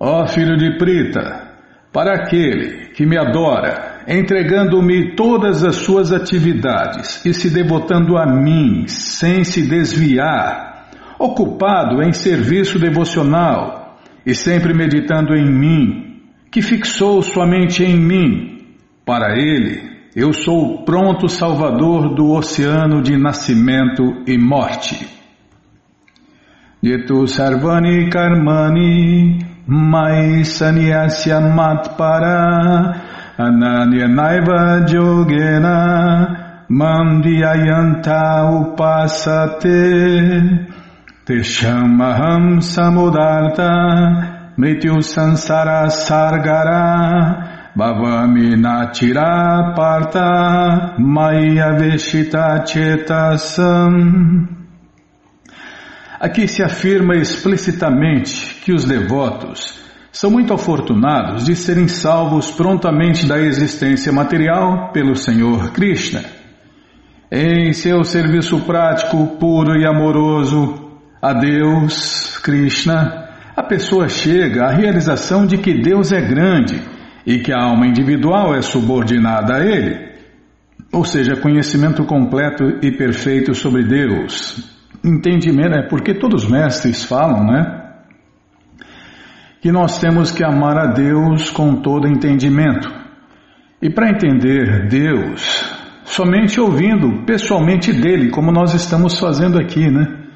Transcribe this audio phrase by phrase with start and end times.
[0.00, 1.56] Ó filho de Prita,
[1.92, 8.86] para aquele que me adora, entregando-me todas as suas atividades e se devotando a mim
[8.86, 10.88] sem se desviar,
[11.18, 18.66] ocupado em serviço devocional e sempre meditando em mim, que fixou sua mente em mim,
[19.04, 19.82] para ele
[20.14, 25.08] eu sou o pronto salvador do oceano de nascimento e morte.
[26.80, 32.40] Ditu sarvani karmani mai sanyasya matpara
[33.38, 35.76] ananya naiva jogena
[36.70, 39.84] mandiyayanta upasate
[41.26, 43.70] teshamaham samudarta
[44.58, 46.84] mrityu sansara sargara
[47.76, 53.94] bhavami natira parta maya veshita chetasam
[56.20, 59.78] Aqui se afirma explicitamente que os devotos
[60.10, 66.24] são muito afortunados de serem salvos prontamente da existência material pelo Senhor Krishna.
[67.30, 70.90] Em seu serviço prático, puro e amoroso
[71.22, 76.82] a Deus, Krishna, a pessoa chega à realização de que Deus é grande
[77.24, 80.08] e que a alma individual é subordinada a Ele,
[80.92, 87.44] ou seja, conhecimento completo e perfeito sobre Deus, entendimento, é porque todos os mestres falam,
[87.44, 87.84] né?
[89.60, 92.88] Que nós temos que amar a Deus com todo entendimento.
[93.80, 95.72] E para entender Deus,
[96.04, 100.26] somente ouvindo pessoalmente dele, como nós estamos fazendo aqui, né?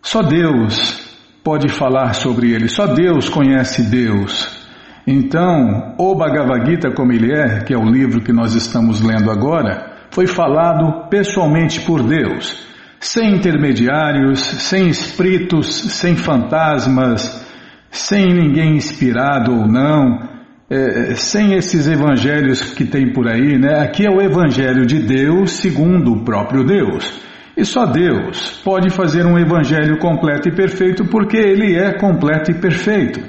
[0.00, 1.00] Só Deus
[1.44, 4.60] pode falar sobre ele, só Deus conhece Deus.
[5.06, 9.30] Então, o Bhagavad Gita, como ele é, que é o livro que nós estamos lendo
[9.30, 12.71] agora, foi falado pessoalmente por Deus
[13.02, 17.44] sem intermediários, sem espíritos, sem fantasmas,
[17.90, 20.20] sem ninguém inspirado ou não,
[20.70, 23.80] é, sem esses evangelhos que tem por aí, né?
[23.80, 27.20] Aqui é o evangelho de Deus segundo o próprio Deus.
[27.56, 32.54] E só Deus pode fazer um evangelho completo e perfeito porque ele é completo e
[32.54, 33.20] perfeito.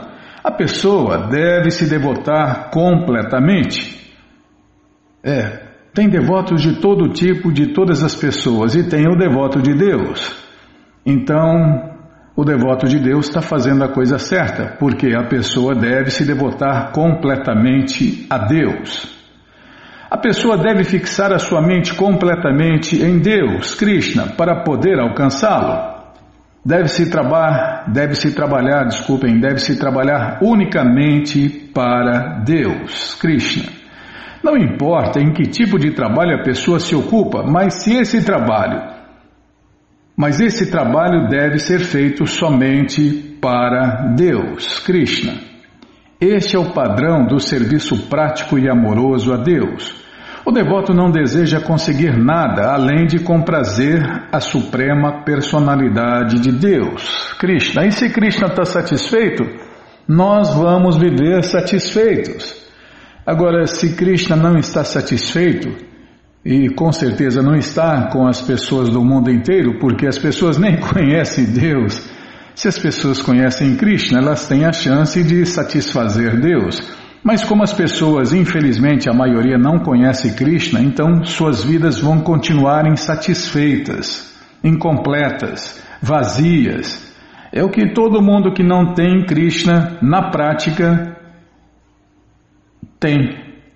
[0.43, 4.11] a pessoa deve se devotar completamente.
[5.23, 9.73] É, tem devotos de todo tipo, de todas as pessoas, e tem o devoto de
[9.73, 10.35] Deus.
[11.05, 11.97] Então,
[12.35, 16.91] o devoto de Deus está fazendo a coisa certa, porque a pessoa deve se devotar
[16.91, 19.17] completamente a Deus.
[20.09, 25.99] A pessoa deve fixar a sua mente completamente em Deus, Krishna, para poder alcançá-lo.
[26.65, 33.78] Deve-se trabalhar, deve-se trabalhar, desculpem, deve-se trabalhar unicamente para Deus, Krishna.
[34.43, 38.81] Não importa em que tipo de trabalho a pessoa se ocupa, mas se esse trabalho,
[40.15, 45.33] mas esse trabalho deve ser feito somente para Deus, Krishna.
[46.19, 49.95] Este é o padrão do serviço prático e amoroso a Deus.
[50.45, 54.01] O devoto não deseja conseguir nada além de comprazer
[54.31, 57.85] a suprema personalidade de Deus, Krishna.
[57.85, 59.45] E se Krishna está satisfeito,
[60.07, 62.68] nós vamos viver satisfeitos.
[63.29, 65.69] Agora, se Krishna não está satisfeito,
[66.43, 70.77] e com certeza não está com as pessoas do mundo inteiro, porque as pessoas nem
[70.81, 72.09] conhecem Deus.
[72.55, 76.81] Se as pessoas conhecem Krishna, elas têm a chance de satisfazer Deus.
[77.23, 82.87] Mas como as pessoas, infelizmente, a maioria não conhece Krishna, então suas vidas vão continuar
[82.87, 86.99] insatisfeitas, incompletas, vazias.
[87.53, 91.18] É o que todo mundo que não tem Krishna na prática
[92.99, 93.17] tem,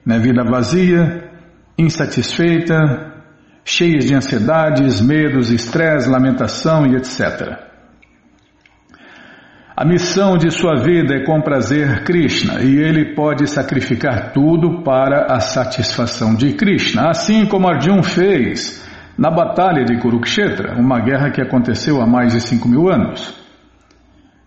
[0.05, 0.19] né?
[0.19, 1.29] Vida vazia,
[1.77, 3.13] insatisfeita,
[3.63, 7.71] cheias de ansiedades, medos, estresse, lamentação e etc.
[9.75, 15.39] A missão de sua vida é comprazer Krishna e ele pode sacrificar tudo para a
[15.39, 18.87] satisfação de Krishna, assim como Arjun fez
[19.17, 23.33] na Batalha de Kurukshetra, uma guerra que aconteceu há mais de 5 mil anos.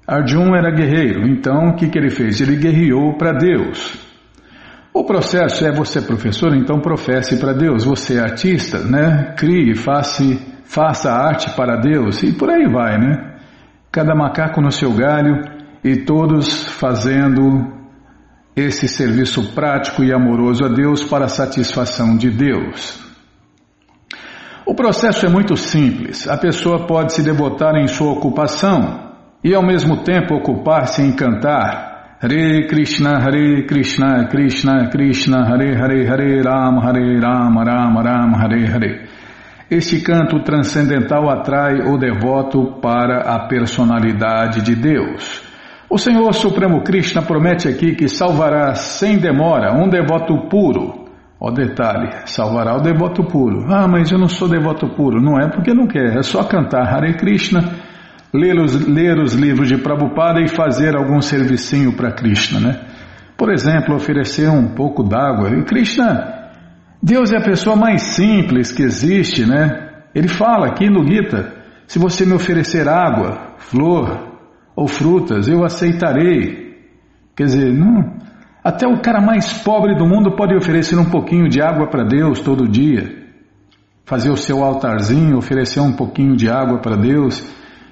[0.06, 2.40] Arjun era guerreiro, então o que, que ele fez?
[2.40, 4.05] Ele guerreou para Deus.
[4.98, 7.84] O processo é você professor, então professe para Deus.
[7.84, 9.34] Você é artista, né?
[9.36, 10.24] Crie, faça,
[10.64, 13.36] faça arte para Deus e por aí vai, né?
[13.92, 15.42] cada macaco no seu galho
[15.84, 17.74] e todos fazendo
[18.56, 22.98] esse serviço prático e amoroso a Deus para a satisfação de Deus.
[24.64, 26.26] O processo é muito simples.
[26.26, 29.12] A pessoa pode se devotar em sua ocupação
[29.44, 36.06] e ao mesmo tempo ocupar-se em cantar Hare Krishna, Hare Krishna, Krishna Krishna, Hare Hare,
[36.06, 39.08] Hare Rama, Hare Rama, Rama Rama, Hare Hare.
[39.68, 45.42] Este canto transcendental atrai o devoto para a personalidade de Deus.
[45.90, 51.04] O Senhor Supremo Krishna promete aqui que salvará sem demora um devoto puro.
[51.38, 53.66] Ó detalhe, salvará o devoto puro.
[53.70, 55.20] Ah, mas eu não sou devoto puro.
[55.20, 57.60] Não é porque não quer, é só cantar Hare Krishna,
[58.32, 62.80] ler os, ler os livros de Prabhupada e fazer algum servicinho para Krishna, né?
[63.36, 65.50] Por exemplo, oferecer um pouco d'água.
[65.50, 66.36] E Krishna
[67.02, 69.90] Deus é a pessoa mais simples que existe, né?
[70.14, 71.52] Ele fala aqui no Gita:
[71.86, 74.38] se você me oferecer água, flor
[74.74, 76.74] ou frutas, eu aceitarei.
[77.36, 78.16] Quer dizer, não,
[78.64, 82.40] até o cara mais pobre do mundo pode oferecer um pouquinho de água para Deus
[82.40, 83.24] todo dia.
[84.04, 87.44] Fazer o seu altarzinho, oferecer um pouquinho de água para Deus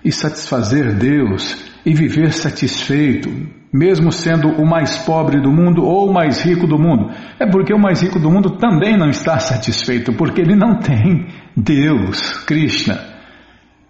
[0.04, 3.30] e satisfazer Deus e viver satisfeito,
[3.72, 7.10] mesmo sendo o mais pobre do mundo ou o mais rico do mundo.
[7.40, 11.26] É porque o mais rico do mundo também não está satisfeito, porque ele não tem
[11.56, 12.98] Deus, Krishna.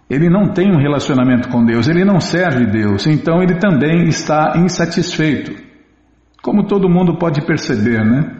[0.09, 4.53] Ele não tem um relacionamento com Deus, ele não serve Deus, então ele também está
[4.55, 5.51] insatisfeito.
[6.41, 8.31] Como todo mundo pode perceber, né?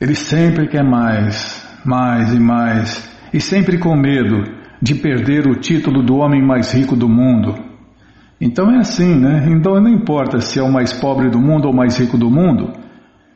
[0.00, 6.02] Ele sempre quer mais, mais e mais, e sempre com medo de perder o título
[6.02, 7.54] do homem mais rico do mundo.
[8.38, 9.46] Então é assim, né?
[9.48, 12.30] Então não importa se é o mais pobre do mundo ou o mais rico do
[12.30, 12.70] mundo,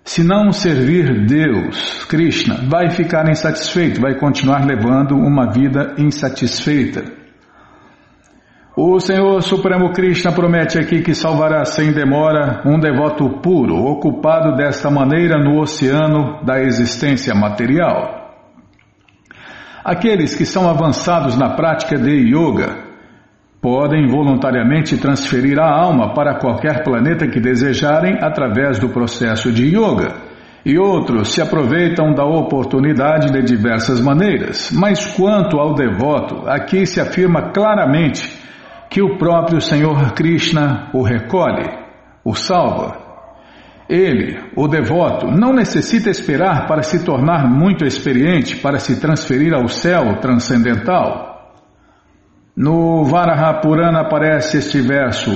[0.05, 7.17] se não servir Deus, Krishna, vai ficar insatisfeito, vai continuar levando uma vida insatisfeita.
[8.77, 14.91] O Senhor Supremo Krishna promete aqui que salvará sem demora um devoto puro, ocupado desta
[14.91, 18.18] maneira no oceano da existência material.
[19.85, 22.89] Aqueles que são avançados na prática de yoga
[23.61, 30.29] podem voluntariamente transferir a alma para qualquer planeta que desejarem através do processo de yoga.
[30.65, 34.71] E outros se aproveitam da oportunidade de diversas maneiras.
[34.73, 38.31] Mas quanto ao devoto, aqui se afirma claramente
[38.91, 41.69] que o próprio Senhor Krishna o recolhe,
[42.25, 43.08] o salva
[43.89, 49.67] ele, o devoto, não necessita esperar para se tornar muito experiente para se transferir ao
[49.69, 51.55] céu transcendental.
[52.55, 55.31] No Varaha Purana aparece este verso,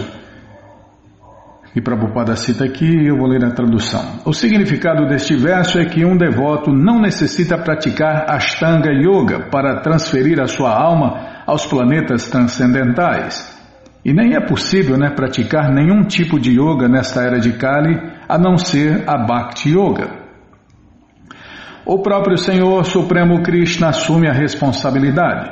[1.74, 4.20] e Prabhupada cita aqui, eu vou ler a tradução.
[4.26, 10.38] O significado deste verso é que um devoto não necessita praticar Ashtanga Yoga para transferir
[10.38, 13.50] a sua alma aos planetas transcendentais.
[14.04, 17.96] E nem é possível né, praticar nenhum tipo de yoga nesta era de Kali
[18.32, 20.08] a não ser a Bhakti Yoga.
[21.84, 25.50] O próprio Senhor Supremo Krishna assume a responsabilidade.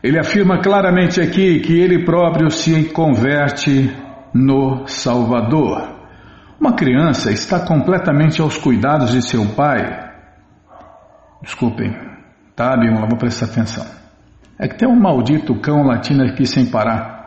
[0.00, 3.92] Ele afirma claramente aqui que ele próprio se converte
[4.32, 5.96] no Salvador.
[6.60, 9.82] Uma criança está completamente aos cuidados de seu pai.
[11.42, 11.92] Desculpem,
[12.54, 13.08] tá, Bímola?
[13.08, 13.84] Vou prestar atenção.
[14.56, 17.19] É que tem um maldito cão latino aqui sem parar.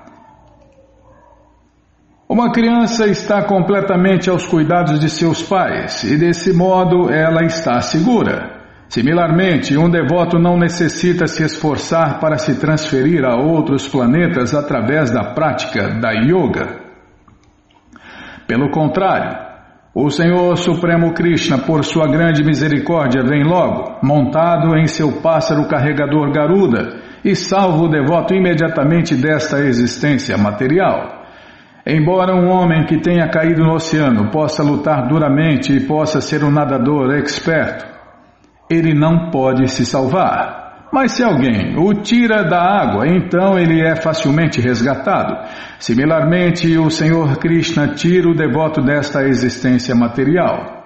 [2.34, 8.60] Uma criança está completamente aos cuidados de seus pais e, desse modo, ela está segura.
[8.90, 15.26] Similarmente, um devoto não necessita se esforçar para se transferir a outros planetas através da
[15.36, 16.80] prática da yoga.
[18.48, 19.38] Pelo contrário,
[19.94, 26.32] o Senhor Supremo Krishna, por sua grande misericórdia, vem logo, montado em seu pássaro carregador
[26.32, 31.22] Garuda, e salva o devoto imediatamente desta existência material.
[31.86, 36.50] Embora um homem que tenha caído no oceano possa lutar duramente e possa ser um
[36.50, 37.86] nadador experto,
[38.70, 40.64] ele não pode se salvar.
[40.94, 45.36] Mas se alguém o tira da água, então ele é facilmente resgatado.
[45.80, 50.84] Similarmente, o Senhor Krishna tira o devoto desta existência material.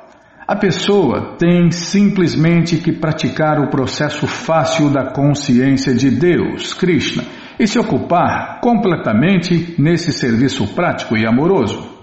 [0.48, 7.24] A pessoa tem simplesmente que praticar o processo fácil da consciência de Deus, Krishna,
[7.60, 11.98] e se ocupar completamente nesse serviço prático e amoroso.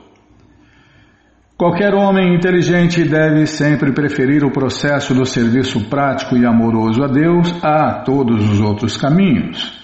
[1.57, 7.55] Qualquer homem inteligente deve sempre preferir o processo do serviço prático e amoroso a Deus
[7.63, 9.81] a todos os outros caminhos.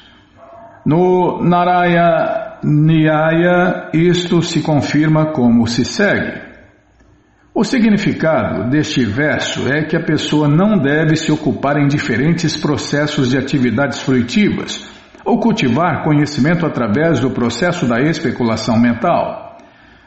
[0.85, 6.51] No Naraya Nyaya, isto se confirma como se segue.
[7.55, 13.31] O significado deste verso é que a pessoa não deve se ocupar em diferentes processos
[13.31, 19.51] de atividades fruitivas ou cultivar conhecimento através do processo da especulação mental.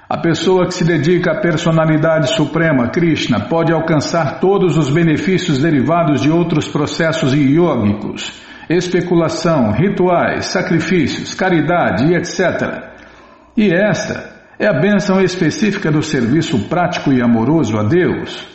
[0.10, 6.22] A pessoa que se dedica à personalidade suprema, Krishna, pode alcançar todos os benefícios derivados
[6.22, 8.32] de outros processos iógicos,
[8.70, 12.91] especulação, rituais, sacrifícios, caridade e etc.
[13.58, 18.48] E esta é a bênção específica do serviço prático e amoroso a Deus.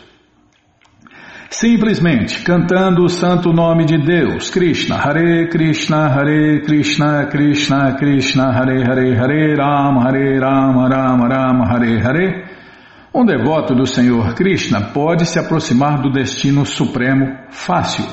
[1.50, 8.84] Simplesmente cantando o santo nome de Deus, Krishna, Hare Krishna, Hare Krishna, Krishna Krishna, Hare
[8.84, 12.44] Hare, Hare Rama, Hare Rama, Rama Rama, Hare Hare.
[13.14, 18.04] Um devoto do Senhor Krishna pode se aproximar do destino supremo fácil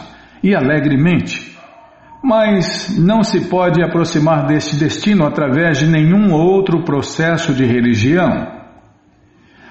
[0.42, 1.58] e alegremente,
[2.24, 8.55] mas não se pode aproximar deste destino através de nenhum outro processo de religião.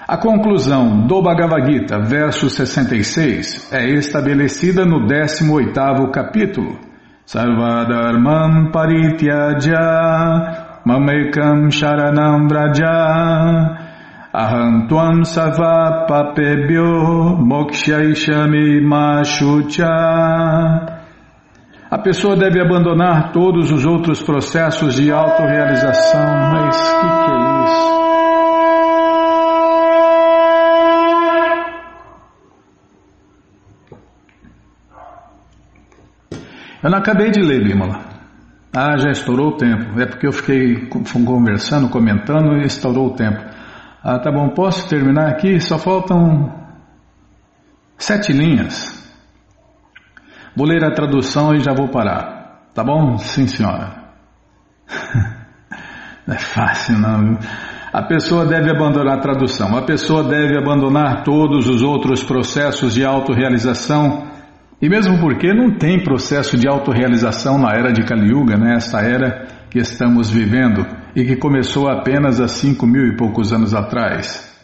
[0.07, 6.79] A conclusão do Bhagavad Gita, verso 66, é estabelecida no 18º capítulo.
[7.25, 9.81] Sarvadharmam parityaja
[10.85, 13.79] mamekam sharanam vraja
[14.31, 19.87] ahantuam sarva papebyo mokshaishami mashucha
[21.95, 26.25] a pessoa deve abandonar todos os outros processos de autorrealização.
[26.53, 28.04] Mas que que é isso?
[36.85, 37.99] Eu não acabei de ler, Bímola.
[38.76, 39.99] Ah, já estourou o tempo.
[39.99, 40.87] É porque eu fiquei
[41.25, 43.43] conversando, comentando e estourou o tempo.
[44.03, 45.59] Ah, tá bom, posso terminar aqui?
[45.61, 46.53] Só faltam
[47.97, 49.03] sete linhas.
[50.55, 52.69] Vou ler a tradução e já vou parar.
[52.75, 53.17] Tá bom?
[53.17, 54.05] Sim, senhora.
[56.26, 57.38] Não é fácil, não.
[57.93, 59.76] A pessoa deve abandonar a tradução.
[59.76, 64.34] A pessoa deve abandonar todos os outros processos de autorrealização
[64.85, 68.76] e mesmo porque não tem processo de autorrealização na era de Kali Yuga, né?
[69.03, 70.87] era que estamos vivendo
[71.17, 74.55] e que começou apenas há cinco mil e poucos anos atrás.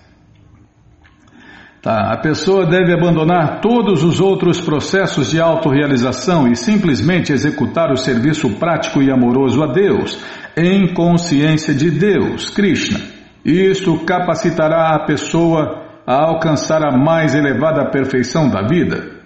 [1.81, 7.97] Tá, a pessoa deve abandonar todos os outros processos de autorrealização e simplesmente executar o
[7.97, 10.23] serviço prático e amoroso a Deus,
[10.55, 13.01] em consciência de Deus, Krishna.
[13.43, 19.20] Isto capacitará a pessoa a alcançar a mais elevada perfeição da vida.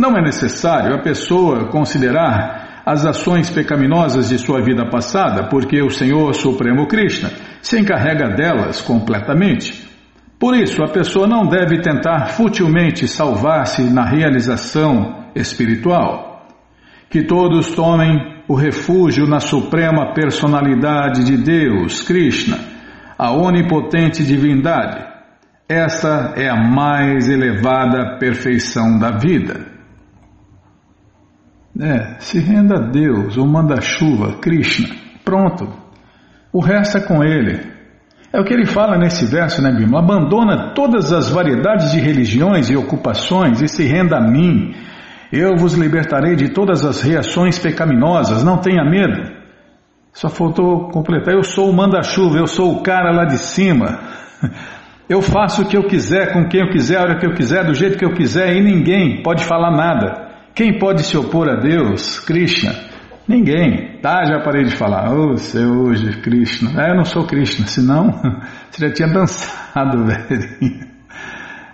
[0.00, 5.90] Não é necessário a pessoa considerar as ações pecaminosas de sua vida passada, porque o
[5.90, 9.88] Senhor Supremo Krishna se encarrega delas completamente.
[10.38, 16.46] Por isso, a pessoa não deve tentar futilmente salvar-se na realização espiritual.
[17.10, 22.56] Que todos tomem o refúgio na suprema personalidade de Deus, Krishna,
[23.18, 25.04] a onipotente divindade.
[25.68, 29.77] Essa é a mais elevada perfeição da vida.
[31.80, 34.88] É, se renda a Deus, ou manda chuva, Krishna.
[35.24, 35.68] Pronto.
[36.52, 37.60] O resto é com ele.
[38.32, 40.00] É o que ele fala nesse verso, né, Bima?
[40.00, 44.74] Abandona todas as variedades de religiões e ocupações e se renda a mim.
[45.32, 49.38] Eu vos libertarei de todas as reações pecaminosas, não tenha medo.
[50.12, 51.32] Só faltou completar.
[51.32, 54.00] Eu sou o manda-chuva, eu sou o cara lá de cima.
[55.08, 57.64] Eu faço o que eu quiser, com quem eu quiser, a hora que eu quiser,
[57.64, 60.27] do jeito que eu quiser, e ninguém pode falar nada.
[60.58, 62.72] Quem pode se opor a Deus, Krishna?
[63.28, 64.00] Ninguém.
[64.02, 65.08] Tá, já parei de falar.
[65.08, 66.82] Ô, oh, seu hoje, Krishna.
[66.82, 68.10] É, eu não sou Krishna, senão
[68.68, 70.80] você já tinha dançado, velho.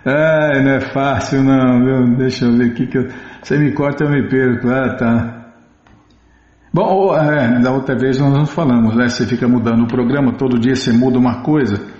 [0.05, 2.15] É, não é fácil não, viu?
[2.15, 3.07] Deixa eu ver aqui que eu...
[3.41, 4.69] Você me corta, eu me perco.
[4.69, 5.45] Ah, tá.
[6.71, 9.07] Bom, é, da outra vez nós não falamos, né?
[9.07, 11.94] Você fica mudando o programa, todo dia você muda uma coisa.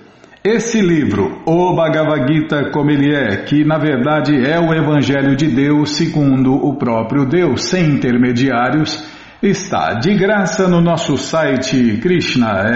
[0.48, 5.48] Esse livro, O Bhagavad Gita como ele é, que na verdade é o Evangelho de
[5.48, 9.04] Deus segundo o próprio Deus, sem intermediários,
[9.42, 12.76] está de graça no nosso site krishnafm.com.br.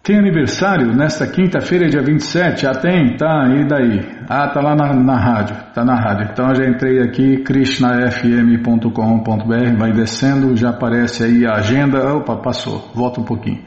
[0.03, 2.67] Tem aniversário nesta quinta-feira, dia 27?
[2.67, 3.15] Ah, tem?
[3.15, 4.01] Tá, e daí?
[4.27, 6.27] Ah, tá lá na, na rádio, tá na rádio.
[6.29, 12.15] Então eu já entrei aqui, krishnafm.com.br, vai descendo, já aparece aí a agenda.
[12.15, 13.61] Opa, passou, volta um pouquinho.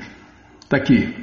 [0.69, 1.14] Tá aqui.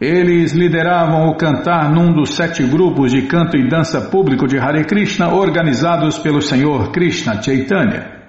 [0.01, 4.83] Eles lideravam o cantar num dos sete grupos de canto e dança público de Hare
[4.83, 8.19] Krishna organizados pelo Senhor Krishna Chaitanya.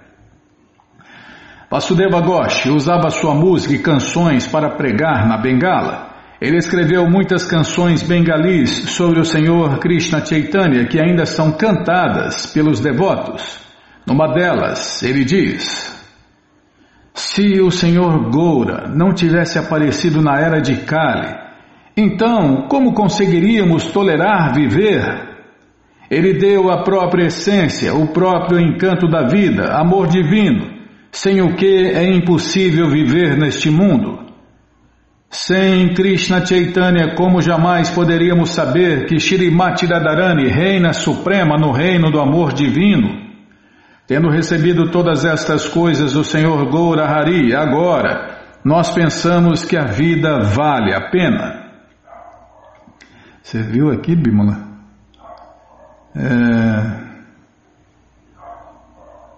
[1.70, 6.10] Vasudeva Ghosh usava sua música e canções para pregar na Bengala.
[6.38, 12.80] Ele escreveu muitas canções bengalis sobre o Senhor Krishna Chaitanya que ainda são cantadas pelos
[12.80, 13.58] devotos.
[14.06, 15.98] Numa delas, ele diz:
[17.14, 21.42] Se o Senhor Goura não tivesse aparecido na era de Kali,
[21.96, 25.30] então, como conseguiríamos tolerar viver?
[26.10, 30.70] Ele deu a própria essência, o próprio encanto da vida, amor divino,
[31.10, 34.20] sem o que é impossível viver neste mundo.
[35.30, 42.20] Sem Krishna Chaitanya, como jamais poderíamos saber que Shrimati Radharani reina suprema no reino do
[42.20, 43.22] amor divino?
[44.06, 50.40] Tendo recebido todas estas coisas do Senhor Goura Hari, agora, nós pensamos que a vida
[50.40, 51.61] vale a pena.
[53.42, 54.68] Você viu aqui, Bimala?
[56.14, 57.02] É...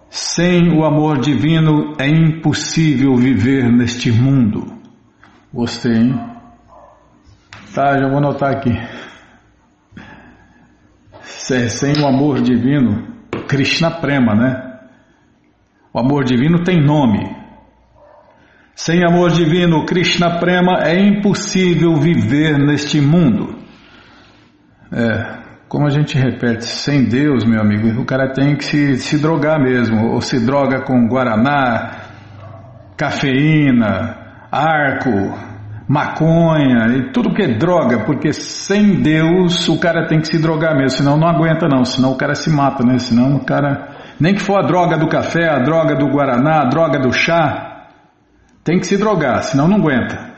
[0.09, 4.65] Sem o amor divino é impossível viver neste mundo.
[5.51, 6.35] Gostei, hein?
[7.73, 8.71] Tá, já vou anotar aqui.
[11.21, 13.07] sem o amor divino,
[13.47, 14.79] Krishna Prema, né?
[15.91, 17.35] O amor divino tem nome.
[18.75, 23.54] Sem amor divino, Krishna Prema, é impossível viver neste mundo.
[24.95, 29.21] É, como a gente repete, sem Deus, meu amigo, o cara tem que se, se
[29.21, 31.91] drogar mesmo, ou se droga com guaraná,
[32.95, 34.15] cafeína,
[34.49, 35.37] arco,
[35.85, 40.77] maconha e tudo que é droga, porque sem Deus o cara tem que se drogar
[40.77, 42.97] mesmo, senão não aguenta não, senão o cara se mata, né?
[42.97, 46.69] Senão o cara, nem que for a droga do café, a droga do guaraná, a
[46.69, 47.89] droga do chá,
[48.63, 50.34] tem que se drogar, senão não aguenta.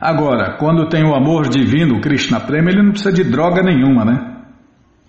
[0.00, 4.36] Agora, quando tem o amor divino, Krishna Prema, ele não precisa de droga nenhuma, né?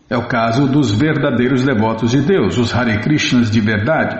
[0.09, 4.15] É o caso dos verdadeiros devotos de Deus, os Hare Krishnas de verdade.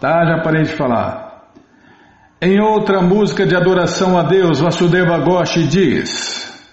[0.00, 1.48] Tá, já parei de falar.
[2.40, 6.70] Em outra música de adoração a Deus, Vasudeva Ghosh diz: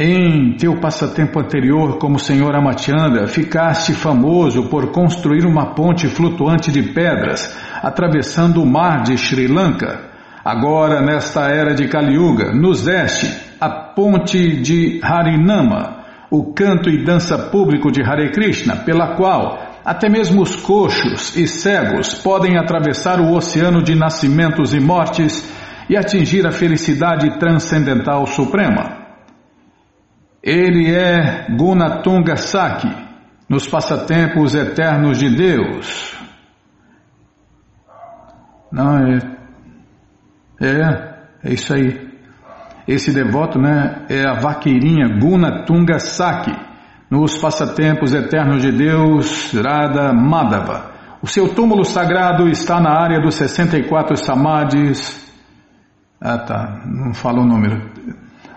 [0.00, 6.82] Em teu passatempo anterior como Senhor Amatianda, ficaste famoso por construir uma ponte flutuante de
[6.82, 10.15] pedras, atravessando o mar de Sri Lanka
[10.46, 13.26] Agora, nesta era de Kali Yuga, nos deste
[13.60, 20.08] a ponte de Harinama, o canto e dança público de Hare Krishna, pela qual até
[20.08, 25.52] mesmo os coxos e cegos podem atravessar o oceano de nascimentos e mortes
[25.90, 29.04] e atingir a felicidade transcendental suprema.
[30.40, 32.94] Ele é Gunatunga Saki,
[33.48, 36.16] nos passatempos eternos de Deus.
[38.70, 39.35] Não, é
[40.60, 41.14] é,
[41.44, 42.06] é isso aí.
[42.86, 46.54] Esse devoto né, é a vaqueirinha Guna Tunga Saki,
[47.10, 50.94] nos passatempos eternos de Deus, Radha Madhava.
[51.22, 55.24] O seu túmulo sagrado está na área dos 64 samadhis.
[56.20, 57.90] Ah tá, não fala o número.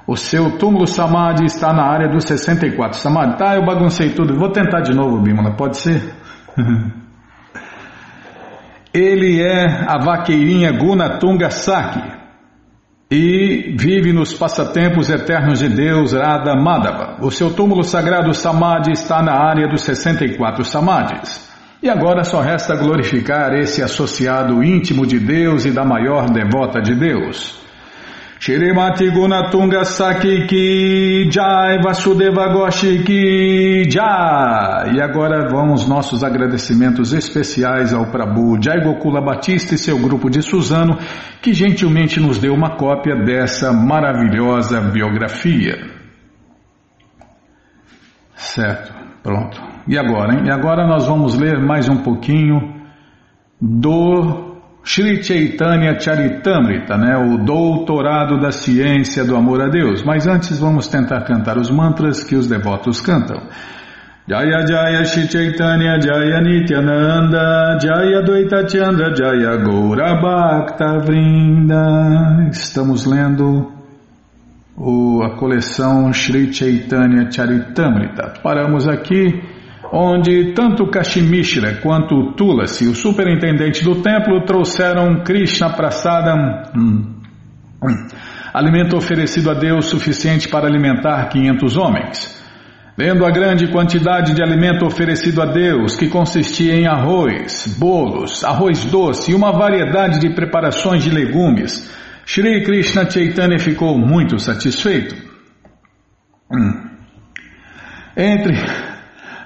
[0.05, 3.37] O seu túmulo samadhi está na área dos 64 samadhis.
[3.37, 4.37] Tá, eu baguncei tudo.
[4.37, 6.13] Vou tentar de novo, Bimala, pode ser?
[8.93, 12.01] Ele é a vaqueirinha Gunatunga Saki
[13.11, 17.17] e vive nos passatempos eternos de Deus Radha Madhava.
[17.21, 21.49] O seu túmulo sagrado Samadhi está na área dos 64 Samadhis.
[21.81, 26.93] E agora só resta glorificar esse associado íntimo de Deus e da maior devota de
[26.93, 27.68] Deus.
[28.39, 34.95] Shrimati Gunatunga Saki Ki Jai Vasudeva Goshi Ki Jai.
[34.95, 40.41] E agora vamos nossos agradecimentos especiais ao Prabhu Jai Gokula Batista e seu grupo de
[40.41, 40.97] Suzano,
[41.41, 45.75] que gentilmente nos deu uma cópia dessa maravilhosa biografia.
[48.35, 49.61] Certo, pronto.
[49.85, 50.45] E agora, hein?
[50.45, 52.73] E agora nós vamos ler mais um pouquinho
[53.59, 54.48] do
[54.91, 60.01] Sri Chaitanya Charitamrita, né, o doutorado da ciência do amor a Deus.
[60.01, 63.39] Mas antes vamos tentar cantar os mantras que os devotos cantam.
[64.27, 73.71] Jaya Jaya Shri Chaitanya Jaya Nityananda Jaya Dvaita Chandra Jaya Gaura Bhakta Vrinda Estamos lendo
[74.75, 78.33] o, a coleção Sri Chaitanya Charitamrita.
[78.41, 79.39] Paramos aqui
[79.91, 87.19] onde tanto Kashimishra quanto Tulasi, o superintendente do templo, trouxeram Krishna Prasadam, hum,
[88.53, 92.39] alimento oferecido a Deus suficiente para alimentar 500 homens.
[92.97, 98.83] Vendo a grande quantidade de alimento oferecido a Deus, que consistia em arroz, bolos, arroz
[98.85, 101.89] doce e uma variedade de preparações de legumes,
[102.25, 105.15] Shri Krishna Chaitanya ficou muito satisfeito.
[106.51, 106.89] Hum.
[108.17, 108.53] Entre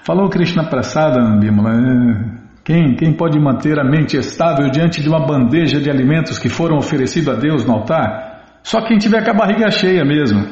[0.03, 5.25] Falou Krishna Prasada, Bimala, é, quem, quem pode manter a mente estável diante de uma
[5.25, 8.59] bandeja de alimentos que foram oferecidos a Deus no altar?
[8.61, 10.45] Só quem tiver com a barriga cheia mesmo.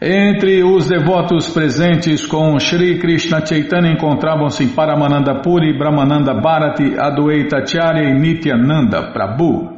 [0.00, 8.08] Entre os devotos presentes com Sri Krishna Chaitanya encontravam-se Paramananda Puri, Brahmananda Bharati, Adwaita Acharya
[8.08, 9.76] e Nityananda Prabhu.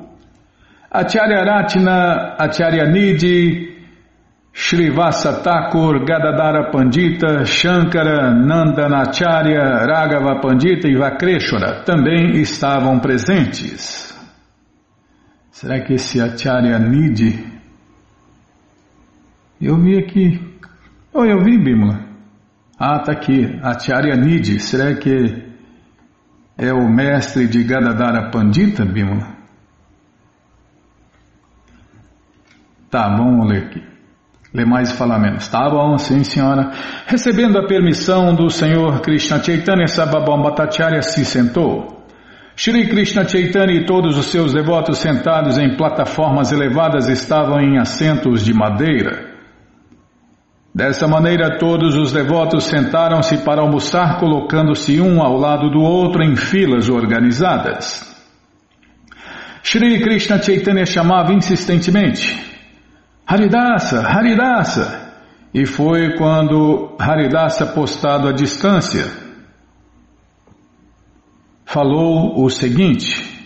[0.89, 3.70] Acharya Ratna, Acharya Nidhi,
[4.63, 14.15] Srivasa Thakur, Gadadara Pandita, Shankara, Nandanacharya, Raghava Pandita e Vakreshwara também estavam presentes.
[15.51, 17.43] Será que esse Acharya Nidhi?
[19.59, 20.39] Eu vi aqui.
[21.15, 22.05] Oh, eu vi, Bimala.
[22.79, 23.59] Ah, tá aqui.
[23.63, 24.61] Acharya Nidhi.
[24.61, 25.43] Será que
[26.59, 29.37] é o mestre de Gadadara Pandita, Bimala?
[32.91, 33.90] Tá, vamos ler aqui.
[34.53, 35.49] Lê mais e fala menos.
[35.49, 36.73] Tá bom, sim senhora.
[37.07, 42.01] Recebendo a permissão do Senhor Krishna Chaitanya, Sababam Bhattacharya se sentou.
[42.57, 48.45] Shri Krishna Chaitanya e todos os seus devotos sentados em plataformas elevadas estavam em assentos
[48.45, 49.31] de madeira.
[50.75, 56.37] Dessa maneira, todos os devotos sentaram-se para almoçar, colocando-se um ao lado do outro em
[56.37, 58.09] filas organizadas.
[59.63, 62.50] Shri Krishna Chaitanya chamava insistentemente:
[63.31, 65.13] Haridasa, Haridasa!
[65.55, 69.05] E foi quando Haridasa, postado à distância,
[71.65, 73.41] falou o seguinte: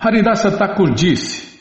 [0.00, 1.58] Haridasa Thakur disse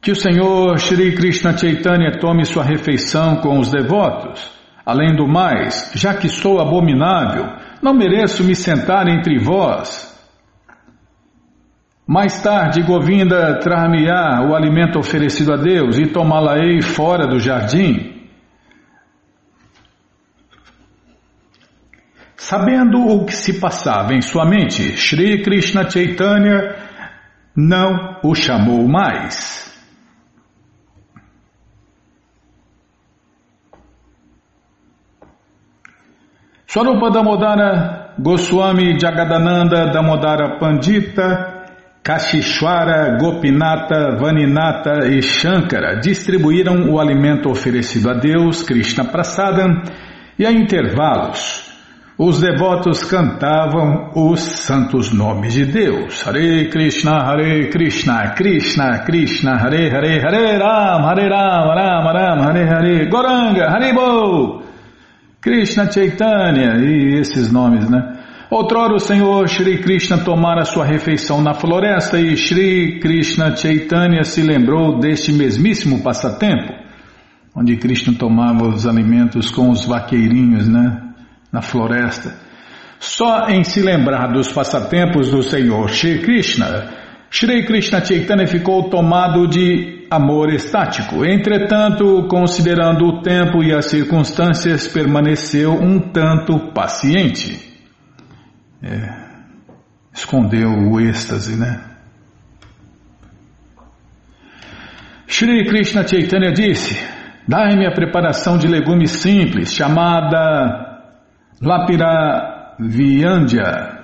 [0.00, 4.56] que o Senhor Shri Krishna Chaitanya tome sua refeição com os devotos.
[4.86, 10.08] Além do mais, já que sou abominável, não mereço me sentar entre vós.
[12.10, 18.26] Mais tarde, Govinda trar-me-á o alimento oferecido a Deus e tomá-la-ei fora do jardim.
[22.34, 26.76] Sabendo o que se passava em sua mente, Shri Krishna Chaitanya
[27.54, 29.68] não o chamou mais.
[36.66, 41.57] Swarupa Damodara, Goswami Jagadananda Damodara Pandita,
[42.08, 49.82] Kashishwara, Gopinata, Vaninata e Shankara distribuíram o alimento oferecido a Deus, Krishna Prasadam,
[50.38, 51.68] e a intervalos.
[52.16, 56.26] Os devotos cantavam os santos nomes de Deus.
[56.26, 62.66] Hare Krishna, Hare Krishna, Krishna, Krishna, Hare Hare, Hare Ram, Hare Ram, Ram Ram, Hare
[62.66, 64.62] Hare, Goranga, Haribo.
[65.42, 68.17] Krishna Chaitanya e esses nomes, né?
[68.50, 74.40] Outrora o Senhor Shri Krishna tomara sua refeição na floresta e Shri Krishna Chaitanya se
[74.40, 76.72] lembrou deste mesmíssimo passatempo,
[77.54, 80.98] onde Krishna tomava os alimentos com os vaqueirinhos, né?
[81.52, 82.34] Na floresta.
[82.98, 86.88] Só em se lembrar dos passatempos do Senhor Shri Krishna,
[87.30, 91.22] Shri Krishna Chaitanya ficou tomado de amor estático.
[91.22, 97.67] Entretanto, considerando o tempo e as circunstâncias, permaneceu um tanto paciente.
[98.82, 99.12] É,
[100.12, 101.80] escondeu o êxtase, né?
[105.26, 106.98] Shri Krishna Chaitanya disse:
[107.46, 111.02] Dai-me a preparação de legumes simples, chamada
[111.60, 113.96] Lapira Vyandya.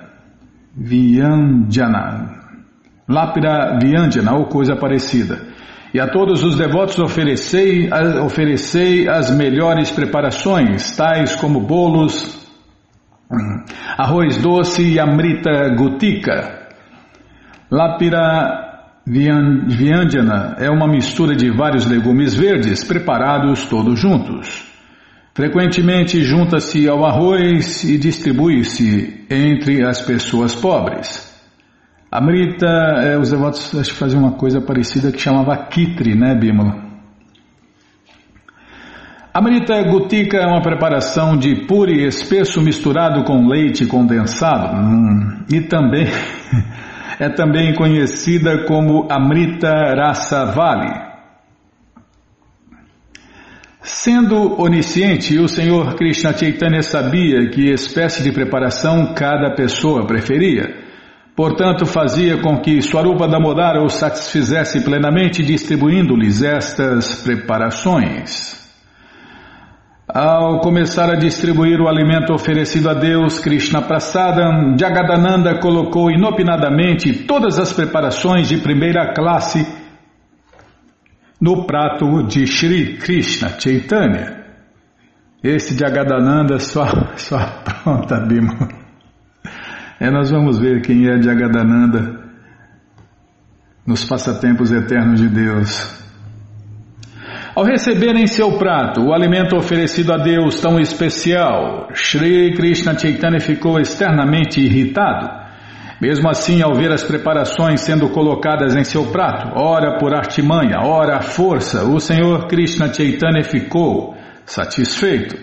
[0.77, 2.43] Vyandjana.
[3.07, 5.55] Lapira Vyandjana ou coisa parecida
[5.95, 7.89] e a todos os devotos oferecei,
[8.21, 12.44] oferecei as melhores preparações, tais como bolos,
[13.97, 16.67] arroz doce e amrita gutika.
[17.71, 18.65] Lapira
[19.07, 24.65] Vyandjana é uma mistura de vários legumes verdes preparados todos juntos.
[25.33, 31.33] Frequentemente junta-se ao arroz e distribui-se entre as pessoas pobres.
[32.11, 32.67] Amrita,
[33.03, 36.84] é, os devotos acho que faziam uma coisa parecida que chamava Kitri, né, Bímola?
[39.37, 46.07] Amrita Gutika é uma preparação de puri espesso misturado com leite condensado hum, e também
[47.19, 50.89] é também conhecida como Amrita Rasavali.
[53.81, 60.77] Sendo onisciente, o Senhor Krishna Chaitanya sabia que espécie de preparação cada pessoa preferia.
[61.35, 68.64] Portanto, fazia com que Swarupa Damodara o satisfizesse plenamente, distribuindo-lhes estas preparações.
[70.07, 77.57] Ao começar a distribuir o alimento oferecido a Deus, Krishna Prasadam, Jagadananda colocou inopinadamente todas
[77.57, 79.65] as preparações de primeira classe
[81.41, 84.45] no prato de Shri Krishna Chaitanya.
[85.43, 86.85] Esse Jagadananda só,
[87.17, 88.69] só pronta, Bima.
[89.99, 92.23] É, nós vamos ver quem é Jagadananda
[93.87, 96.04] nos passatempos eternos de Deus.
[97.55, 103.39] Ao receber em seu prato o alimento oferecido a Deus tão especial, Sri Krishna Chaitanya
[103.39, 105.45] ficou externamente irritado.
[106.01, 111.15] Mesmo assim, ao ver as preparações sendo colocadas em seu prato, ora por artimanha, ora
[111.15, 114.13] à força, o Senhor Krishna Chaitanya ficou
[114.45, 115.37] satisfeito.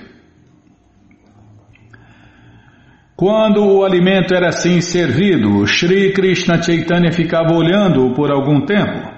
[3.17, 9.12] Quando o alimento era assim servido, Sri Krishna Chaitanya ficava olhando por algum tempo.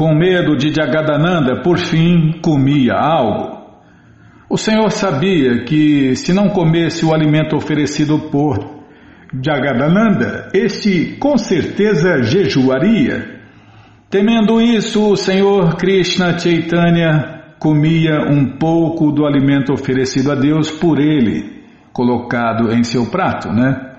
[0.00, 3.60] Com medo de Jagadananda, por fim, comia algo.
[4.48, 8.80] O Senhor sabia que, se não comesse o alimento oferecido por
[9.44, 13.42] Jagadananda, este com certeza jejuaria.
[14.08, 20.98] Temendo isso, o Senhor Krishna Chaitanya comia um pouco do alimento oferecido a Deus por
[20.98, 21.60] ele
[21.92, 23.89] colocado em seu prato, né?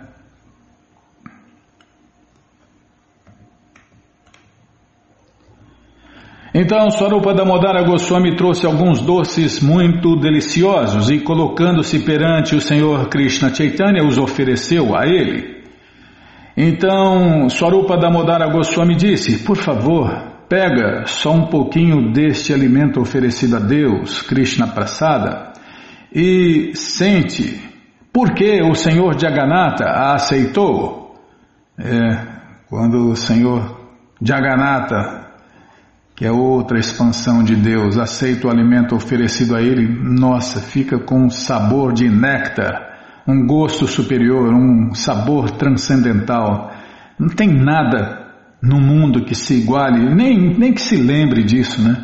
[6.62, 13.52] Então Swarupa Damodara Goswami trouxe alguns doces muito deliciosos e colocando-se perante o Senhor Krishna
[13.52, 15.64] Chaitanya os ofereceu a ele.
[16.56, 20.08] Então Swarupa Damodara Goswami disse, por favor,
[20.48, 25.54] pega só um pouquinho deste alimento oferecido a Deus, Krishna Prasada,
[26.14, 27.60] e sente
[28.14, 31.16] por que o Senhor Jagannatha a aceitou.
[31.80, 32.28] É,
[32.70, 33.80] quando o Senhor
[34.22, 35.21] Jagannatha
[36.22, 41.24] que é outra expansão de Deus, aceita o alimento oferecido a ele, nossa, fica com
[41.24, 46.74] um sabor de néctar, um gosto superior, um sabor transcendental.
[47.18, 51.98] Não tem nada no mundo que se iguale, nem, nem que se lembre disso, né?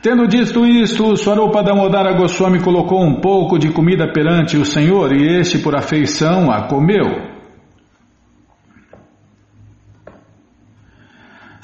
[0.00, 5.40] Tendo dito isto, Swarupa Damodara Goswami colocou um pouco de comida perante o Senhor e
[5.40, 7.27] este, por afeição, a comeu.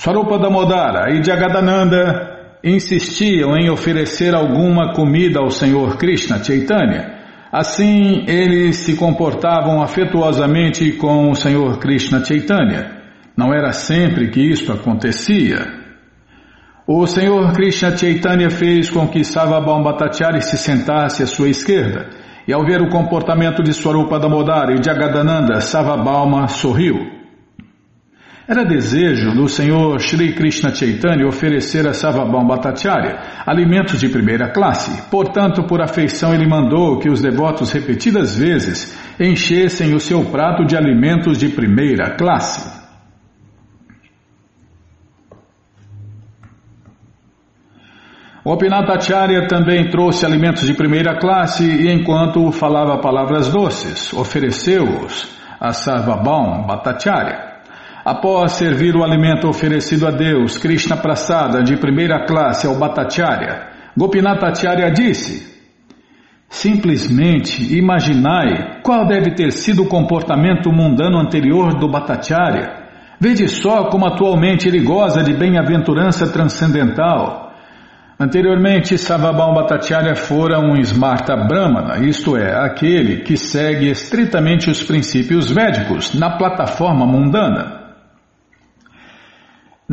[0.04, 7.10] Swarupa Damodara e Jagadananda insistiam em oferecer alguma comida ao Senhor Krishna Chaitanya.
[7.50, 13.00] Assim, eles se comportavam afetuosamente com o Senhor Krishna Chaitanya.
[13.34, 15.72] Não era sempre que isto acontecia.
[16.86, 22.10] O Senhor Krishna Chaitanya fez com que Savabam Bhattacharya se sentasse à sua esquerda,
[22.46, 27.23] e ao ver o comportamento de Swarupa Damodara e Jagadananda, Savabalma sorriu.
[28.46, 35.08] Era desejo do Senhor Sri Krishna Chaitanya oferecer a Savabam Bhattacharya alimentos de primeira classe.
[35.10, 40.76] Portanto, por afeição, ele mandou que os devotos repetidas vezes enchessem o seu prato de
[40.76, 42.84] alimentos de primeira classe.
[48.44, 55.72] O Pinatacharya também trouxe alimentos de primeira classe e, enquanto falava palavras doces, ofereceu-os a
[55.72, 57.43] Sarvabhaum Bhattacharya.
[58.04, 64.90] Após servir o alimento oferecido a Deus, Krishna Prasada, de primeira classe ao Bhattacharya, Gopinathacharya
[64.90, 65.54] disse:
[66.50, 72.84] Simplesmente imaginai qual deve ter sido o comportamento mundano anterior do Bhattacharya.
[73.18, 77.54] Vede só como atualmente ele goza de bem-aventurança transcendental.
[78.20, 85.50] Anteriormente, Savabam Bhattacharya fora um Smarta Brahmana, isto é, aquele que segue estritamente os princípios
[85.50, 87.83] védicos na plataforma mundana.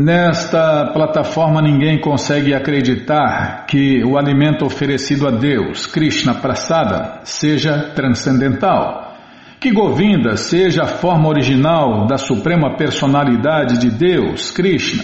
[0.03, 9.13] Nesta plataforma ninguém consegue acreditar que o alimento oferecido a Deus, Krishna Prasada, seja transcendental,
[9.59, 15.03] que Govinda seja a forma original da suprema personalidade de Deus, Krishna,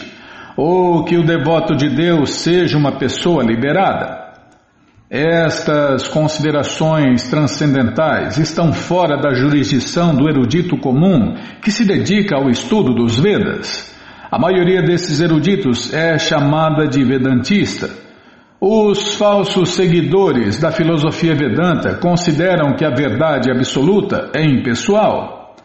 [0.57, 4.33] ou que o devoto de Deus seja uma pessoa liberada.
[5.11, 12.95] Estas considerações transcendentais estão fora da jurisdição do erudito comum que se dedica ao estudo
[12.95, 13.95] dos Vedas.
[14.29, 17.89] A maioria desses eruditos é chamada de Vedantista.
[18.59, 25.55] Os falsos seguidores da filosofia Vedanta consideram que a verdade absoluta é impessoal.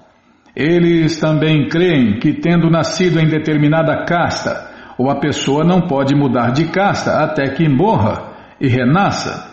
[0.54, 6.66] Eles também creem que, tendo nascido em determinada casta, uma pessoa não pode mudar de
[6.66, 9.50] casta até que morra e renasça.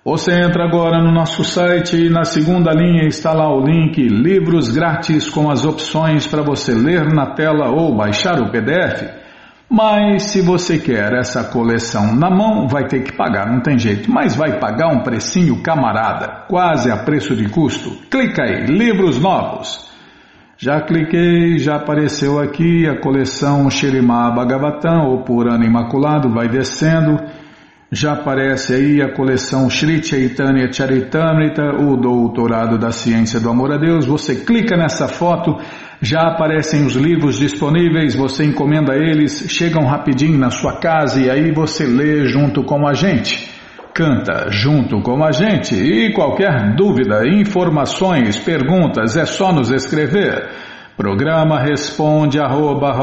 [0.09, 4.69] Você entra agora no nosso site e na segunda linha está lá o link Livros
[4.69, 9.03] Grátis com as opções para você ler na tela ou baixar o PDF.
[9.69, 14.09] Mas se você quer essa coleção na mão, vai ter que pagar, não tem jeito.
[14.09, 17.91] Mas vai pagar um precinho camarada, quase a preço de custo.
[18.09, 19.91] Clica aí, livros novos.
[20.57, 27.19] Já cliquei, já apareceu aqui a coleção Shirimá Bhagavatam, ou Purana Imaculado, vai descendo.
[27.91, 33.77] Já aparece aí a coleção Sri Chaitanya Charitamrita, o Doutorado da Ciência do Amor a
[33.77, 34.05] Deus.
[34.05, 35.57] Você clica nessa foto
[36.01, 41.51] já aparecem os livros disponíveis, você encomenda eles, chegam rapidinho na sua casa e aí
[41.51, 43.49] você lê junto com a gente.
[43.95, 50.47] Canta junto com a gente e qualquer dúvida, informações, perguntas é só nos escrever.
[50.95, 52.95] Programa responde arroba,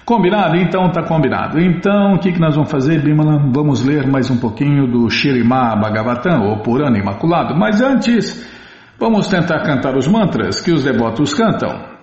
[0.05, 0.57] Combinado?
[0.57, 1.61] Então tá combinado.
[1.61, 3.39] Então o que, que nós vamos fazer, Bimala?
[3.53, 7.55] Vamos ler mais um pouquinho do Shirimá Bhagavatam, ou Purana Imaculado.
[7.57, 8.45] Mas antes,
[8.99, 11.94] vamos tentar cantar os mantras que os devotos cantam.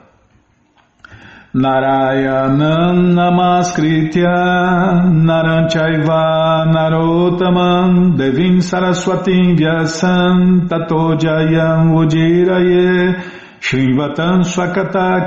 [1.54, 13.22] Narayanam Namaskritya Naranchaiva Narotaman Devim Saraswatim Vyasam Tato Jayam Ujiraye
[13.60, 14.46] Shrivatam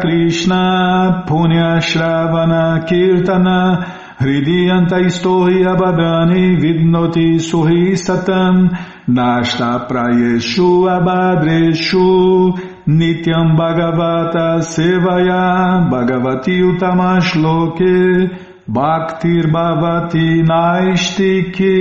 [0.01, 1.83] Krishna Punya
[2.89, 3.85] Kirtana
[4.17, 8.71] Hridiyanta Istohi Abadani Vidnoti Suhi Satam
[9.07, 9.87] Nashta
[10.89, 18.31] Abadreshu Nityam Bhagavata Sevaya Bhagavati Utamash Loke
[18.69, 21.75] Bhaktir Bhavati Naistiki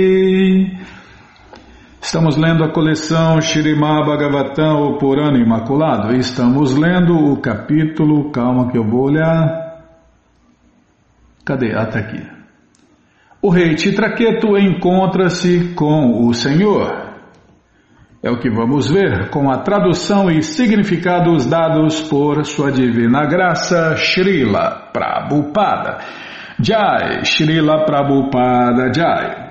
[2.00, 6.14] Estamos lendo a coleção Shirimá Bhagavatam, o Purana Imaculado.
[6.14, 9.84] Estamos lendo o capítulo, calma que eu vou olhar.
[11.46, 11.74] Cadê?
[11.74, 12.22] Ah, tá aqui.
[13.40, 17.03] O rei Titraqueto encontra-se com o Senhor.
[18.24, 23.94] É o que vamos ver com a tradução e significados dados por Sua Divina Graça,
[23.98, 25.98] Srila Prabhupada.
[26.58, 29.44] Jai, Srila Prabhupada Jai.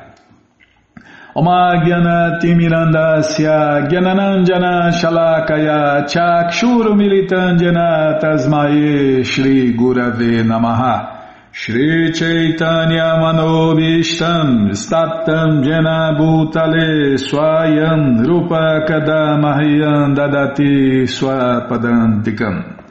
[1.36, 11.23] Omagyanaatimirandasya Gyananandjana Shalakaya Chakshurumilitanjana Tasmaye Shri Gurave Namaha
[11.56, 22.82] Shri Chaitanya Manobishtam Staptam Jena Bhutale Swayam Rupa Kadamahyam Dadati Swapadantikam.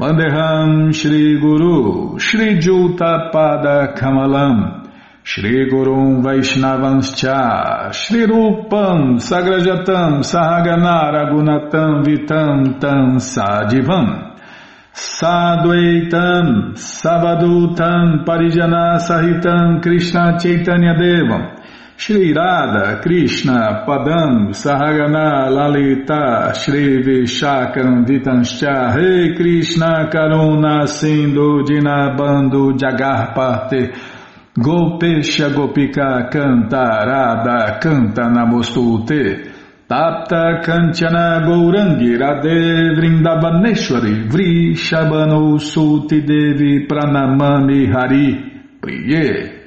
[0.00, 4.90] Vandeham Shri Guru Shri Juta Pada Kamalam.
[5.22, 14.31] Shri Gurum Vaishnavanscha Shri Rupam Sagrajatam Sahagana Ragunatam Vitam Tam Sadivam
[14.94, 21.58] Sadvaitam Savadutam Parijana Sahitam Krishna Chaitanya Devam.
[21.96, 33.94] Shri Radha Krishna Padam Sahagana Lalita Shri Vishakam Vitanscha Rei Krishna Karuna Sindhu Dinabando Jagarpate
[34.58, 39.51] Gopesha Gopika Kantarada Kanta Namostute
[39.92, 49.60] Tapta Kanchana Gourangi Radhe Vrindavaneshwari Vrishabano Suti Devi Pranamami Hari Priye.